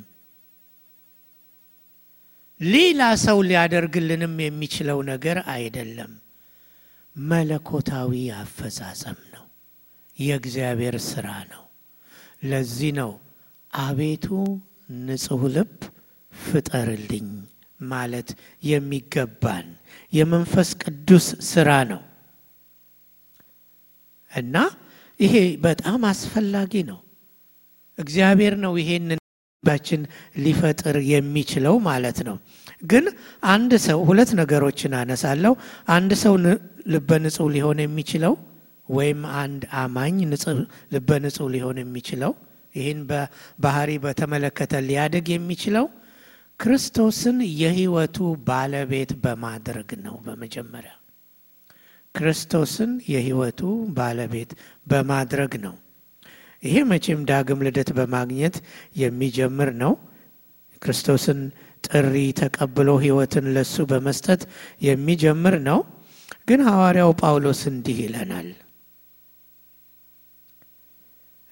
ሌላ 2.59 3.01
ሰው 3.23 3.37
ሊያደርግልንም 3.49 4.33
የሚችለው 4.43 4.99
ነገር 5.11 5.37
አይደለም። 5.53 6.11
መለኮታዊ 7.15 8.11
አፈጻጸም 8.39 9.19
ነው። 9.33 9.45
የእግዚአብሔር 10.17 10.95
ስራ 11.07 11.27
ነው። 11.51 11.63
ለዚህ 12.43 12.91
ነው 12.99 13.11
አቤቱ 13.73 14.25
ንጹሕ 14.99 15.41
ልብ 15.55 15.73
ፍጠርልኝ 16.33 17.27
ማለት 17.79 18.29
የሚገባን 18.63 19.67
የመንፈስ 20.13 20.69
ቅዱስ 20.83 21.25
ስራ 21.49 21.69
ነው 21.91 22.01
እና 24.31 24.55
ይሄ 25.19 25.35
በጣም 25.65 26.01
አስፈላጊ 26.11 26.73
ነው። 26.89 26.99
እግዚአብሔር 27.97 28.53
ነው 28.63 28.73
ይሄንን 28.81 29.19
ባችን 29.63 30.01
ሊፈጥር 30.43 30.97
የሚችለው 31.11 31.75
ማለት 31.87 32.19
ነው። 32.27 32.35
ግን 32.83 33.05
አንድ 33.47 33.71
ሰው 33.85 33.99
ሁለት 34.09 34.29
ነገሮችን 34.39 34.93
አነሳለሁ። 34.99 35.53
አንድ 35.89 36.11
ሰው 36.23 36.35
ልበ 36.93 37.09
ንጹሕ 37.23 37.47
ሊሆን 37.55 37.79
የሚችለው 37.83 38.35
ወይም 38.89 39.21
አንድ 39.41 39.63
አማኝ 39.81 40.15
ልበ 40.93 41.09
ንጹሕ 41.25 41.47
ሊሆን 41.55 41.79
የሚችለው 41.81 42.31
ይህን 42.75 42.99
በባህሪ 43.09 43.91
በተመለከተ 44.03 44.73
ሊያድግ 44.87 45.27
የሚችለው 45.33 45.85
ክርስቶስን 46.59 47.37
የሕይወቱ 47.59 48.17
ባለቤት 48.47 49.11
በማድረግ 49.23 49.89
ነው። 50.05 50.15
በመጀመሪያ 50.25 50.93
ክርስቶስን 52.15 52.91
የሕይወቱ 53.11 53.61
ባለቤት 53.97 54.51
በማድረግ 54.87 55.53
ነው። 55.65 55.75
ይሄ 56.63 56.75
መቼም 56.89 57.19
ዳግም 57.29 57.59
ልደት 57.65 57.89
በማግኘት 57.97 58.55
የሚጀምር 58.95 59.69
ነው። 59.83 59.93
ክርስቶስን 60.81 61.39
ጥሪ 61.83 62.13
ተቀብሎ 62.39 62.89
ሕይወትን 63.03 63.45
ለሱ 63.55 63.85
በመስጠት 63.91 64.41
የሚጀምር 64.81 65.55
ነው። 65.69 65.79
ግን 66.47 66.61
ሐዋርያው 66.67 67.11
ጳውሎስ 67.21 67.61
እንዲህ 67.71 67.97
ይለናል። 68.03 68.49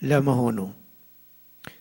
ለመሆኑ 0.01 0.57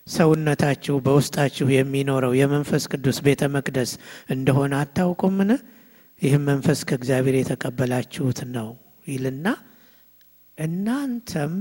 ሰውነታችሁ 0.07 0.95
በውስጣችሁ 1.05 1.67
የሚኖረው 1.73 2.33
የመንፈስ 2.39 2.83
ቅዱስ 2.91 3.17
ቤተ 3.25 3.43
መቅደስ 3.55 3.91
እንደሆነ 4.29 4.73
አታውቁምን? 4.81 5.51
ይህም 6.21 6.43
መንፈስ 6.49 6.79
ከእግዚአብሔር 6.89 7.35
የተቀበላችሁት 7.37 8.39
ነው 8.55 8.69
ይልና 9.07 9.47
እናንተም 10.57 11.53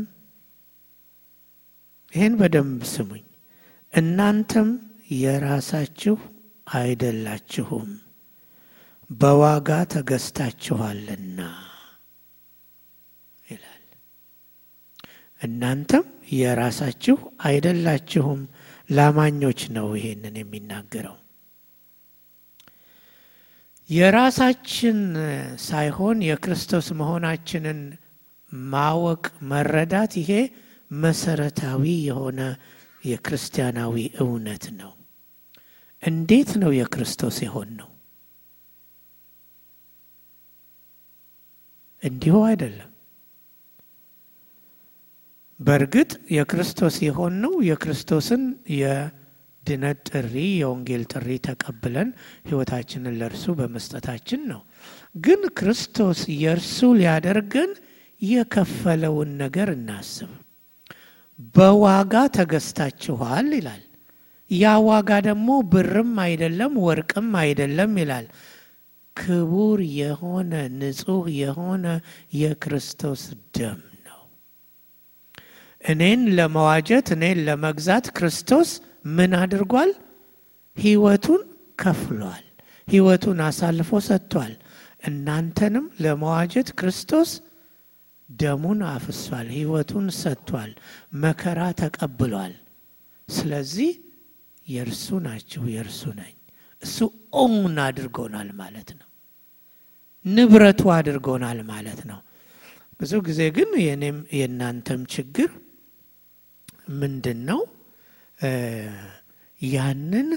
ይህን 2.13 2.35
በደንብ 2.41 2.83
ስሙኝ። 2.93 3.25
እናንተም 3.93 4.69
የራሳችሁ 5.17 6.17
አይደላችሁም 6.75 7.89
በዋጋ 9.11 9.71
ተገዝታችኋልና 9.93 11.41
ይላል። 13.47 13.83
እናንተም 15.47 16.05
የራሳችሁ 16.37 17.17
አይደላችሁም። 17.45 18.41
ላማኞች 18.91 19.61
ነው 19.77 19.87
ይሄንን 19.97 20.37
የሚናገረው። 20.41 21.17
የራሳችን 23.91 24.99
ሳይሆን 25.67 26.19
የክርስቶስ 26.29 26.87
መሆናችንን 27.01 27.81
ማወቅ 28.71 29.23
መረዳት 29.51 30.13
ይሄ 30.21 30.31
መሰረታዊ 30.91 31.85
የሆነ 32.09 32.41
የክርስቲያናዊ 33.03 33.95
እውነት 34.21 34.65
ነው። 34.81 34.93
እንዴት 36.03 36.51
ነው 36.63 36.71
የክርስቶስ 36.79 37.37
የሆን 37.45 37.71
ነው? 37.79 37.89
እንዲሁ 42.03 42.37
አይደለም። 42.49 42.91
በእርግጥ 45.61 46.11
የክርስቶስ 46.37 46.97
የሆን 47.05 47.35
ነው 47.43 47.53
የክርስቶስን 47.69 48.43
የድነት 48.77 50.01
ጥሪ 50.11 50.33
የወንጌል 50.61 51.03
ጥሪ 51.13 51.29
ተቀብለን 51.47 52.09
ሕይወታችንን 52.49 53.17
ለእርሱ 53.21 53.55
በመስጠታችን 53.61 54.43
ነው። 54.51 54.61
ግን 55.19 55.43
ክርስቶስ 55.59 56.21
የእርሱ 56.43 56.89
ሊያደርገን 56.99 57.71
የከፈለውን 58.23 59.31
ነገር 59.43 59.71
እናስብ። 59.77 60.31
በዋጋ 61.55 62.15
ተገዝታችኋል 62.37 63.49
ይላል። 63.59 63.83
ያ 64.51 64.73
ዋጋ 64.87 65.11
ደግሞ 65.27 65.49
ብርም 65.73 66.13
አይደለም 66.25 66.73
ወርቅም 66.85 67.31
አይደለም 67.43 67.93
ይላል። 68.03 68.27
ክቡር 69.17 69.79
የሆነ 69.99 70.53
ንጹሕ 70.79 71.27
የሆነ 71.41 71.85
የክርስቶስ 72.41 73.23
ደም 73.57 73.81
እኔን 75.87 76.21
ለመዋጀት 76.37 77.07
እኔን 77.15 77.39
ለመግዛት 77.47 78.07
ክርስቶስ 78.17 78.69
ምን 79.17 79.33
አድርጓል? 79.41 79.91
ሕይወቱን 80.77 81.43
ከፍሏል። 81.79 82.45
ሕይወቱን 82.89 83.39
አሳልፎ 83.47 83.91
ሰጥቷል። 84.09 84.55
እናንተንም 85.03 85.87
ለመዋጀት 86.03 86.69
ክርስቶስ 86.79 87.31
ደሙን 88.29 88.81
አፍሷል። 88.91 89.47
ሕይወቱን 89.57 90.07
ሰጥቷል። 90.21 90.71
መከራ 91.23 91.61
ተቀብሏል። 91.81 92.55
ስለዚህ 93.29 93.91
የእርሱ 94.67 95.07
ናችሁ፣ 95.25 95.63
የእርሱ 95.75 96.03
ነኝ። 96.19 96.35
እሱ 96.83 96.97
ኦውን 97.41 97.77
አድርጎናል 97.85 98.49
ማለት 98.61 98.89
ነው። 98.99 99.09
ንብረቱ 100.25 100.83
አድርጎናል 100.97 101.59
ማለት 101.71 102.01
ነው። 102.11 102.21
ብዙ 103.01 103.13
ጊዜ 103.27 103.41
ግን 103.57 103.71
የኔም 103.85 104.19
የእናንተም 104.37 105.01
ችግር 105.15 105.51
ምንድን 106.87 107.41
ነው? 107.49 107.61
ያንን 109.61 110.29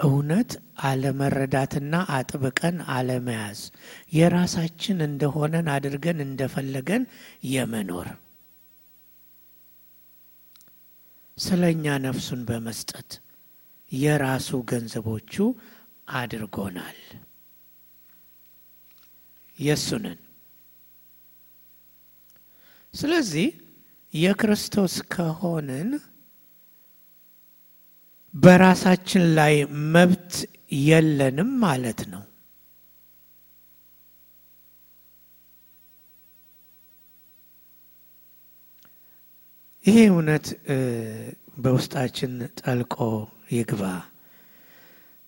እውነት 0.00 0.50
አለመረዳትና 0.82 1.94
አጥብቀን 2.16 2.76
አለመያዝ፣ 2.96 3.60
የራሳችን 4.12 4.98
እንደሆነን 5.06 5.68
አድርገን 5.74 6.18
እንደፈለገን 6.26 7.04
የመኖር 7.52 8.08
ስለ 11.38 11.62
እኛ 11.74 11.96
ነፍሱን 12.04 12.40
በመስጠት 12.48 13.10
የራሱ 13.92 14.48
ገንዘቦቹ 14.70 15.34
አድርጎናል። 16.14 16.98
የሱንን 19.58 20.18
ስለዚህ 22.94 23.46
የክርስቶስ 24.14 24.94
ከሆንን 25.12 25.88
በራሳችን 28.34 29.24
ላይ 29.38 29.54
መብት 29.94 30.32
የለንም 30.86 31.50
ማለት 31.64 32.00
ነው። 32.12 32.22
ይሄ 39.84 39.98
እውነት 40.10 40.46
በውስጣችን 41.64 42.32
ጠልቆ 42.60 42.96
ይግባ። 43.54 43.82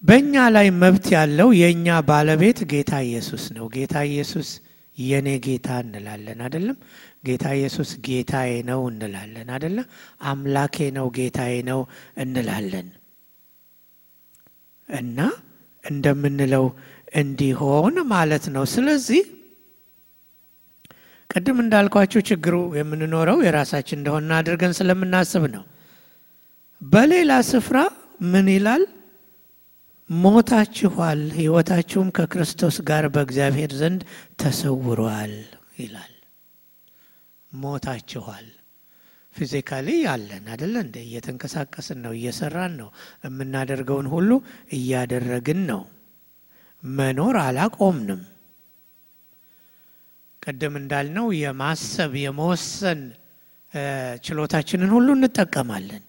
በእኛ 0.02 0.34
ላይ 0.56 0.66
መብት 0.82 1.06
ያለው 1.14 1.48
የእኛ 1.60 1.86
ባለቤት 2.08 2.58
ጌታ 2.72 2.92
ኢየሱስ 3.08 3.44
ነው። 3.56 3.64
ጌታ 3.74 3.94
ኢየሱስ 4.10 4.50
የኔ 4.98 5.28
ጌታ 5.44 5.68
እንላለን 5.84 6.38
አይደለም? 6.46 6.76
ጌታ 7.24 7.44
ኢየሱስ 7.56 7.90
ጌታዬ 8.06 8.52
ነው 8.68 8.80
እንላለን 8.90 9.48
አይደለም? 9.54 9.86
አምላኬ 10.22 10.76
ነው 10.96 11.06
ጌታዬ 11.16 11.54
ነው 11.68 11.80
እንላለን። 12.16 12.88
እና 14.88 15.18
እንደምንለው 15.84 16.64
እንዲሆን 17.14 17.94
ማለት 18.12 18.44
ነው። 18.54 18.64
ስለዚህ 18.72 19.22
ቅድም 21.30 21.58
እንዳልኳችሁ 21.62 22.20
ችግሩ 22.28 22.54
የምንኖረው 22.78 23.38
የራሳችን 23.46 23.98
እንደሆነ 23.98 24.30
አድርገን 24.38 24.72
ስለምናስብ 24.78 25.44
ነው። 25.54 25.64
በሌላ 26.82 27.32
ስፍራ 27.50 27.78
ምን 28.32 28.46
ይላል? 28.54 28.82
ሞታችኋል፣ 30.10 31.20
ሕይወታችሁም 31.36 32.08
ከክርስቶስ 32.16 32.76
ጋር 32.88 33.04
በእግዚአብሔር 33.14 33.72
ዘንድ 33.80 34.00
ተሰውሯል 34.40 35.34
ይላል። 35.78 36.09
ሞታችኋል። 37.52 38.48
Physically 39.36 39.88
አለን 40.12 40.44
አደለ 40.52 40.74
እንደ 40.84 40.96
እየተንቀሳቀስን 41.06 41.98
ነው፣ 42.04 42.12
እየሰራን 42.16 42.72
ነው፣ 42.80 42.88
የምናደርገውን 43.24 44.08
ሁሉ 44.14 44.30
እያደረግን 44.76 45.60
ነው። 45.70 45.82
መኖር 46.82 47.36
አላቆምንም። 47.42 48.22
ቅድም 50.42 50.74
እንዳልነው 50.80 51.26
የማሰብ 51.38 52.12
የመወሰን 52.22 53.00
ችሎታችንን 54.24 54.90
ሁሉ 54.94 55.08
እንጠቀማለን። 55.16 56.04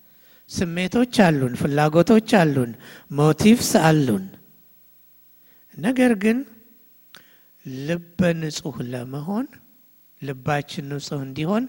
ስሜቶች 0.49 1.15
አሉን፣ 1.25 1.53
ፍላጎቶች 1.61 2.29
አሉን፣ 2.39 2.71
motives 3.11 3.71
አሉን። 3.87 4.25
ነገር 5.77 6.13
ግን 6.23 6.37
ልበ 7.85 8.19
ንጹህ 8.39 8.77
ለመሆን 8.91 9.45
ልባችን 10.21 10.85
ንጹህ 10.91 11.21
እንዲሆን 11.25 11.63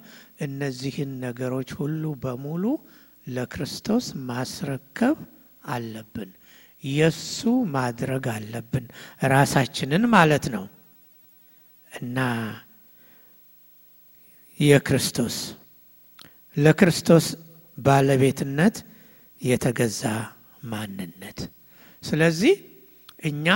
እነዚህን 0.47 1.13
ነገሮች 1.25 1.71
ሁሉ 1.79 2.03
በሙሉ 2.25 2.65
ለክርስቶስ 3.27 4.07
ማስረከብ 4.29 5.19
አለብን። 5.69 6.31
የሱ 6.85 7.41
ማድረግ 7.75 8.25
አለብን 8.35 8.87
ራሳችንን 9.27 10.05
ማለት 10.15 10.47
ነው 10.55 10.65
እና 11.91 12.19
የክርስቶስ 14.61 15.37
ለክርስቶስ 16.57 17.27
ባለቤትነት 17.79 18.77
የተገዛ 19.41 20.03
ማንነት። 20.65 21.39
ስለዚህ 22.03 22.55
እኛ 23.23 23.47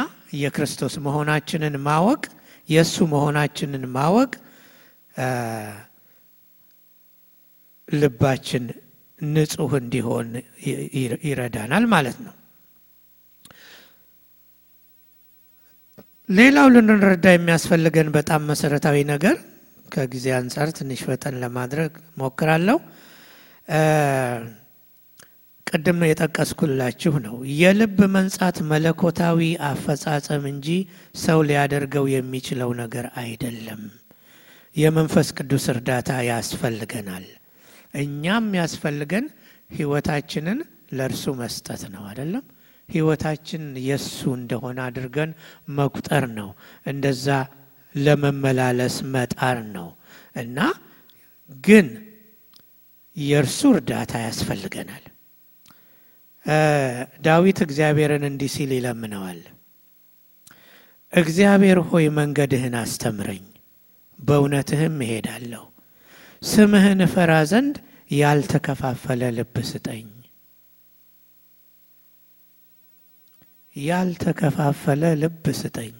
የክርስቶስ 0.40 0.94
መሆናችንን 1.06 1.74
ማወቅ 1.86 2.22
የእሱ 2.68 2.96
መሆናችንን 3.12 3.84
ማወቅ 3.96 4.32
ልባችን 7.88 8.64
ንጹህ 9.20 9.72
እንዲሆን 9.80 10.28
ይረዳናል 11.26 11.84
ማለት 11.92 12.16
ነው። 12.24 12.34
ሌላው 16.28 16.68
ልንረዳ 16.74 17.26
የሚያስፈልገን 17.32 18.08
በጣም 18.16 18.40
መሰረታዊ 18.50 18.96
ነገር 19.12 19.36
ከጊዜ 19.86 20.26
አንጻር 20.38 20.68
ትንሽ 20.78 21.00
ፈጠን 21.06 21.34
ለማድረግ 21.42 21.92
ሞክራለሁ። 22.18 22.78
ቅድም 25.66 26.00
የጠቀስኩላችሁ 26.06 27.14
ነው። 27.24 27.36
የልብ 27.60 27.98
መንጻት 28.16 28.56
መለኮታዊ 28.70 29.38
አፈጻጸም 29.68 30.44
እንጂ 30.52 30.68
ሰው 31.24 31.38
ሊያደርገው 31.48 32.04
የሚችለው 32.12 32.70
ነገር 32.82 33.06
አይደለም። 33.22 33.80
የመንፈስ 34.76 35.28
ቅዱስ 35.38 35.64
እርዳታ 35.72 36.10
ያስፈልገናል። 36.28 37.26
እኛም 37.94 38.46
ያስፈልገን 38.58 39.26
ህይወታችንን 39.70 40.58
ለእርሱ 40.92 41.24
መስጠት 41.40 41.82
ነው 41.94 42.02
አይደለም። 42.10 42.44
ህይወታችን 42.88 43.62
የእሱ 43.86 44.18
እንደሆነ 44.38 44.78
አድርገን 44.86 45.30
መቁጠር 45.76 46.24
ነው። 46.38 46.50
እንደዛ 46.86 47.26
ለመመላለስ 47.94 48.96
መጣር 49.14 49.58
ነው 49.76 49.88
እና 50.36 50.58
ግን 51.64 51.86
የእርሱ 53.16 53.60
እርዳታ 53.74 54.12
ያስፈልገናል። 54.26 55.04
ዳዊት 57.24 57.58
እግዚአብሔርን 57.66 58.24
እንዲህ 58.28 58.50
ሲል 58.54 58.72
ይለምነዋል። 58.76 59.40
እግዚአብሔር 61.12 61.78
ሆይ 61.88 62.06
መንገድህን 62.18 62.74
አስተምረኝ፣ 62.80 63.44
በእውነትህም 64.18 64.96
እሄዳለሁ። 65.04 65.64
ስምህን 66.42 67.00
እፈራ 67.06 67.32
ዘንድ 67.50 67.76
ያልተከፋፈለ 68.10 69.22
ልብ 69.36 69.56
ስጠኝ። 69.70 70.06
ያልተከፋፈለ 73.76 75.02
ልብ 75.22 75.46
ስጠኝ፣ 75.60 75.94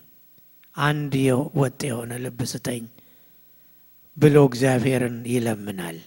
አንድ 0.77 1.13
ወጥ 1.61 1.81
የሆነ 1.89 2.13
ልብ 2.25 2.41
ስጠኝ 2.53 2.85
ብሎ 4.17 4.37
እግዚአብሔርን 4.49 5.19
ይለምናል። 5.33 5.99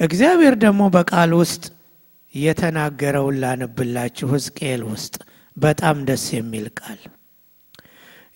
እግዚአብሔር 0.00 0.54
ደግሞ 0.64 0.82
በቃል 0.96 1.32
ውስጥ 1.40 1.64
የተናገረውን 2.34 3.36
ላንብላችሁ። 3.42 4.28
ሕዝቅኤል 4.34 4.82
ውስጥ 4.90 5.14
በጣም 5.56 5.96
ደስ 6.08 6.24
የሚል 6.36 6.66
ቃል 6.80 7.00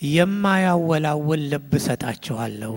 የማያወላውል 0.02 1.42
ልብ 1.52 1.70
እሰጣችኋለሁ፣ 1.78 2.74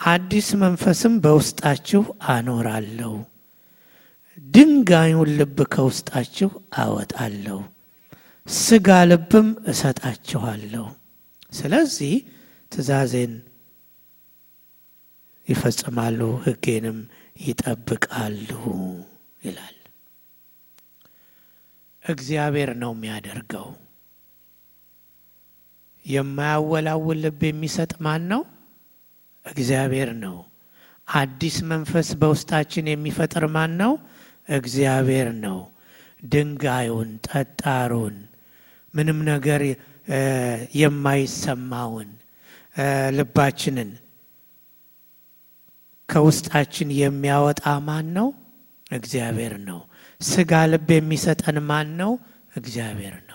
አዲስ 0.00 0.48
መንፈስም 0.62 1.14
በውስጣችሁ 1.24 2.02
አኖራለሁ፣ 2.34 3.14
ድንጋዩን 4.48 5.30
ልብ 5.38 5.58
ከውስጣችሁ 5.72 6.50
አወጣለሁ፣ 6.82 7.58
ስጋ 8.46 8.88
ልብም 9.10 9.48
እሰጣችኋለሁ። 9.72 10.86
ስለዚህ 11.52 12.14
ትእዛዜን 12.72 13.34
ይፈጽማሉ፣ 15.48 16.20
ሕጌንም 16.44 16.98
ይጠብቃሉ 17.40 18.50
ይላል። 19.42 19.74
እግዚአብሔር 22.04 22.70
ነው 22.82 22.92
የሚያደርገው። 22.94 23.68
የማያወላውል 26.08 27.18
ልብ 27.24 27.40
የሚሰጥ 27.46 27.92
ማን 28.04 28.22
ነው? 28.32 28.42
እግዚአብሔር 29.44 30.10
ነው። 30.24 30.36
አዲስ 31.08 31.56
መንፈስ 31.70 32.08
በውስጣችን 32.20 32.86
የሚፈጥር 32.92 33.44
ማን 33.54 33.72
ነው? 33.82 33.92
እግዚአብሔር 34.50 35.28
ነው። 35.44 35.58
ድንጋዩን፣ 36.22 37.10
ጠጣሩን፣ 37.26 38.16
ምንም 38.94 39.18
ነገር 39.30 39.62
የማይሰማውን 40.80 42.08
ልባችንን 43.16 43.90
ከውስጣችን 46.08 46.88
የሚያወጣ 47.00 47.64
ማን 47.88 48.06
ነው? 48.16 48.28
እግዚአብሔር 48.90 49.54
ነው። 49.68 49.80
ስጋ 50.20 50.52
ልብ 50.72 50.88
የሚሰጠን 50.94 51.58
ማን 51.70 51.88
ነው? 52.00 52.12
እግዚአብሔር 52.56 53.16
ነው። 53.22 53.27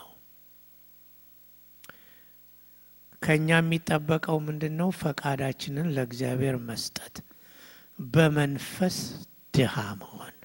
ከእኛ 3.24 3.50
የሚጠበቀው 3.58 4.38
ምንድን 4.48 4.74
ነው? 4.80 4.90
ፈቃዳችንን 5.00 5.88
ለእግዚአብሔር 5.96 6.56
መስጠት፣ 6.68 7.16
በመንፈስ 8.00 8.98
ድሃ 9.54 9.76
መሆን፣ 10.02 10.36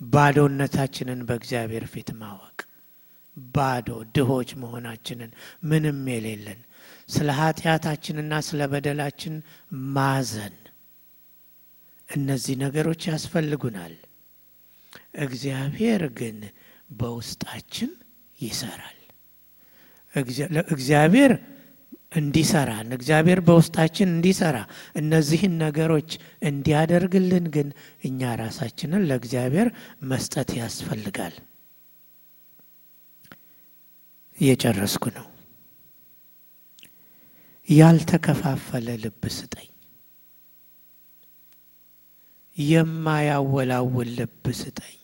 ባዶነታችንን 0.00 1.20
በእግዚአብሔር 1.28 1.84
ፊት 1.92 2.08
ማወቅ፣ 2.20 2.58
ባዶ 3.52 3.88
ድሆች 4.14 4.50
መሆናችንን 4.62 5.30
ምንም 5.64 6.00
የሌለን 6.12 6.60
ስለ 7.08 7.28
ኃጢአታችንና 7.38 8.32
ስለ 8.48 8.62
በደላችን 8.72 9.34
ማዘን 9.94 10.56
እነዚህ 12.08 12.56
ነገሮች 12.62 13.02
ያስፈልጉናል። 13.10 13.94
እግዚአብሔር 15.22 16.02
ግን 16.18 16.38
በውስጣችን 16.90 17.90
ይሰራል። 18.38 18.98
እግዚአብሔር 20.72 21.32
እንዲሰራን 22.12 22.88
እግዚአብሔር 22.96 23.40
በውስጣችን 23.46 24.08
እንዲሰራ 24.14 24.56
እነዚህን 25.00 25.54
ነገሮች 25.62 26.10
እንዲያደርግልን 26.48 27.46
ግን 27.54 27.68
እኛ 28.04 28.32
ራሳችንን 28.40 29.06
ለእግዚአብሔር 29.08 29.68
መስጠት 30.04 30.50
ያስፈልጋል። 30.58 31.36
እየጨረስኩ 34.36 35.04
ነው። 35.16 35.26
ያልተከፋፈለ 37.68 38.88
ልብ 39.02 39.22
ስጠኝ፣ 39.34 39.68
የማያወላውል 42.56 44.10
ልብ 44.18 44.46
ስጠኝ። 44.58 44.98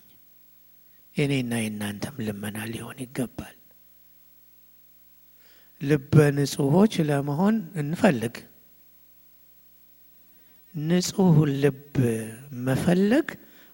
የኔና 1.17 1.53
የእናንተም 1.61 2.17
ልመና 2.27 2.59
ሊሆን 2.73 2.99
ይገባል። 3.05 3.55
ልበ 5.81 6.15
ንጹሖች 6.37 6.95
ለመሆን 7.09 7.57
እንፈልግ። 7.75 8.37
ንጹሕ 10.75 11.37
ልብ 11.63 11.95
መፈለግ 12.67 13.29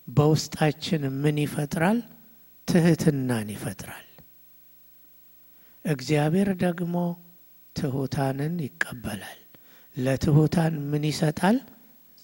በውስጣችን 0.09 1.02
ምን 1.22 1.36
ይፈጥራል? 1.44 1.98
ትህትናን 2.68 3.48
ይፈጥራል። 3.55 4.07
እግዚአብሔር 5.84 6.48
ደግሞ 6.57 6.94
ትሑታንን 7.76 8.55
ይቀበላል። 8.66 9.40
ለትሑታን 9.96 10.74
ምን 10.90 11.05
ይሰጣል? 11.11 11.57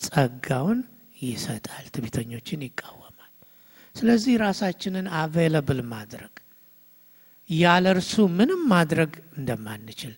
ጸጋውን 0.01 0.79
ይሰጣል። 1.23 1.85
ትዕቢተኞችን 1.95 2.61
ይቃወማል። 2.63 3.33
ስለዚህ 3.97 4.35
ራሳችንን 4.41 5.07
አቬለብል 5.21 5.81
ማድረግ 5.93 6.35
ያለ 7.51 7.87
እርሱ 7.95 8.15
ምንም 8.39 8.61
ማድረግ 8.73 9.11
እንደማንችል 9.39 10.13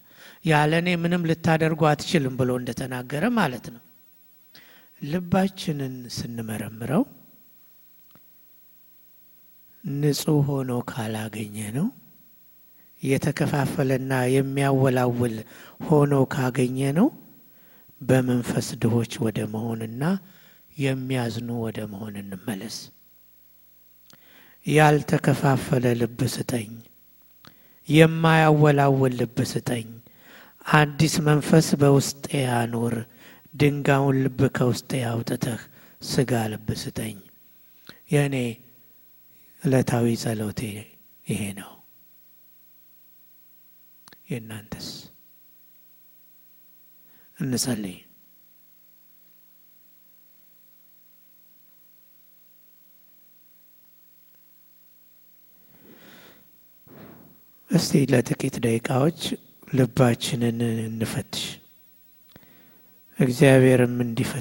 ያለ 0.44 0.72
እኔ 0.82 0.88
ምንም 1.02 1.26
ልታደርጉ 1.28 1.82
አትችልም 1.90 2.34
ብሎ 2.40 2.50
እንደተናገረ 2.60 3.24
ማለት 3.38 3.66
ነው። 3.74 3.82
ልባችንን 5.02 5.94
ስንመረምረው 6.16 7.04
ንጹሕ 9.84 10.26
ሆኖ 10.48 10.72
ካላገኘ 10.90 11.56
ነው 11.76 11.86
የተከፋፈለና 13.02 14.12
የሚያወላውል 14.34 15.34
ሆኖ 15.86 16.12
ካገኘ 16.34 16.78
ነው 16.98 17.08
በመንፈስ 18.00 18.68
ድሆች 18.82 19.12
ወደ 19.24 19.38
መሆንና 19.54 20.04
የሚያዝኑ 20.76 21.50
ወደ 21.64 21.78
መሆን 21.92 22.14
እንመለስ። 22.22 22.76
ያልተከፋፈለ 24.66 25.84
ልብ 26.00 26.20
ስጠኝ፣ 26.34 26.70
የማያወላውል 27.88 29.14
ልብ 29.20 29.38
ስጠኝ፣ 29.52 29.88
አዲስ 30.72 31.14
መንፈስ 31.26 31.68
በውስጤ 31.80 32.26
አኑር፣ 32.56 32.94
ድንጋዩን 33.54 34.18
ልብ 34.24 34.40
ከውስጤ 34.56 34.90
አውጥተህ 35.08 35.62
ስጋ 36.02 36.32
ልብ 36.52 36.68
ስጠኝ። 36.82 37.16
የእኔ 38.12 38.36
ዕለታዊ 39.62 40.06
ጸሎቴ 40.22 40.60
ይሄ 41.26 41.42
ነው። 41.58 41.72
የእናንተስ? 44.30 44.88
እንጸልይ። 47.38 47.98
እስቲ 57.72 58.00
ለጥቂት 58.12 58.56
ደቂቃዎች 58.64 59.20
ልባችንን 59.68 60.58
እንፈትሽ። 60.86 61.44
እግዚአብሔርም 63.18 63.94
እንዲፈት 64.04 64.40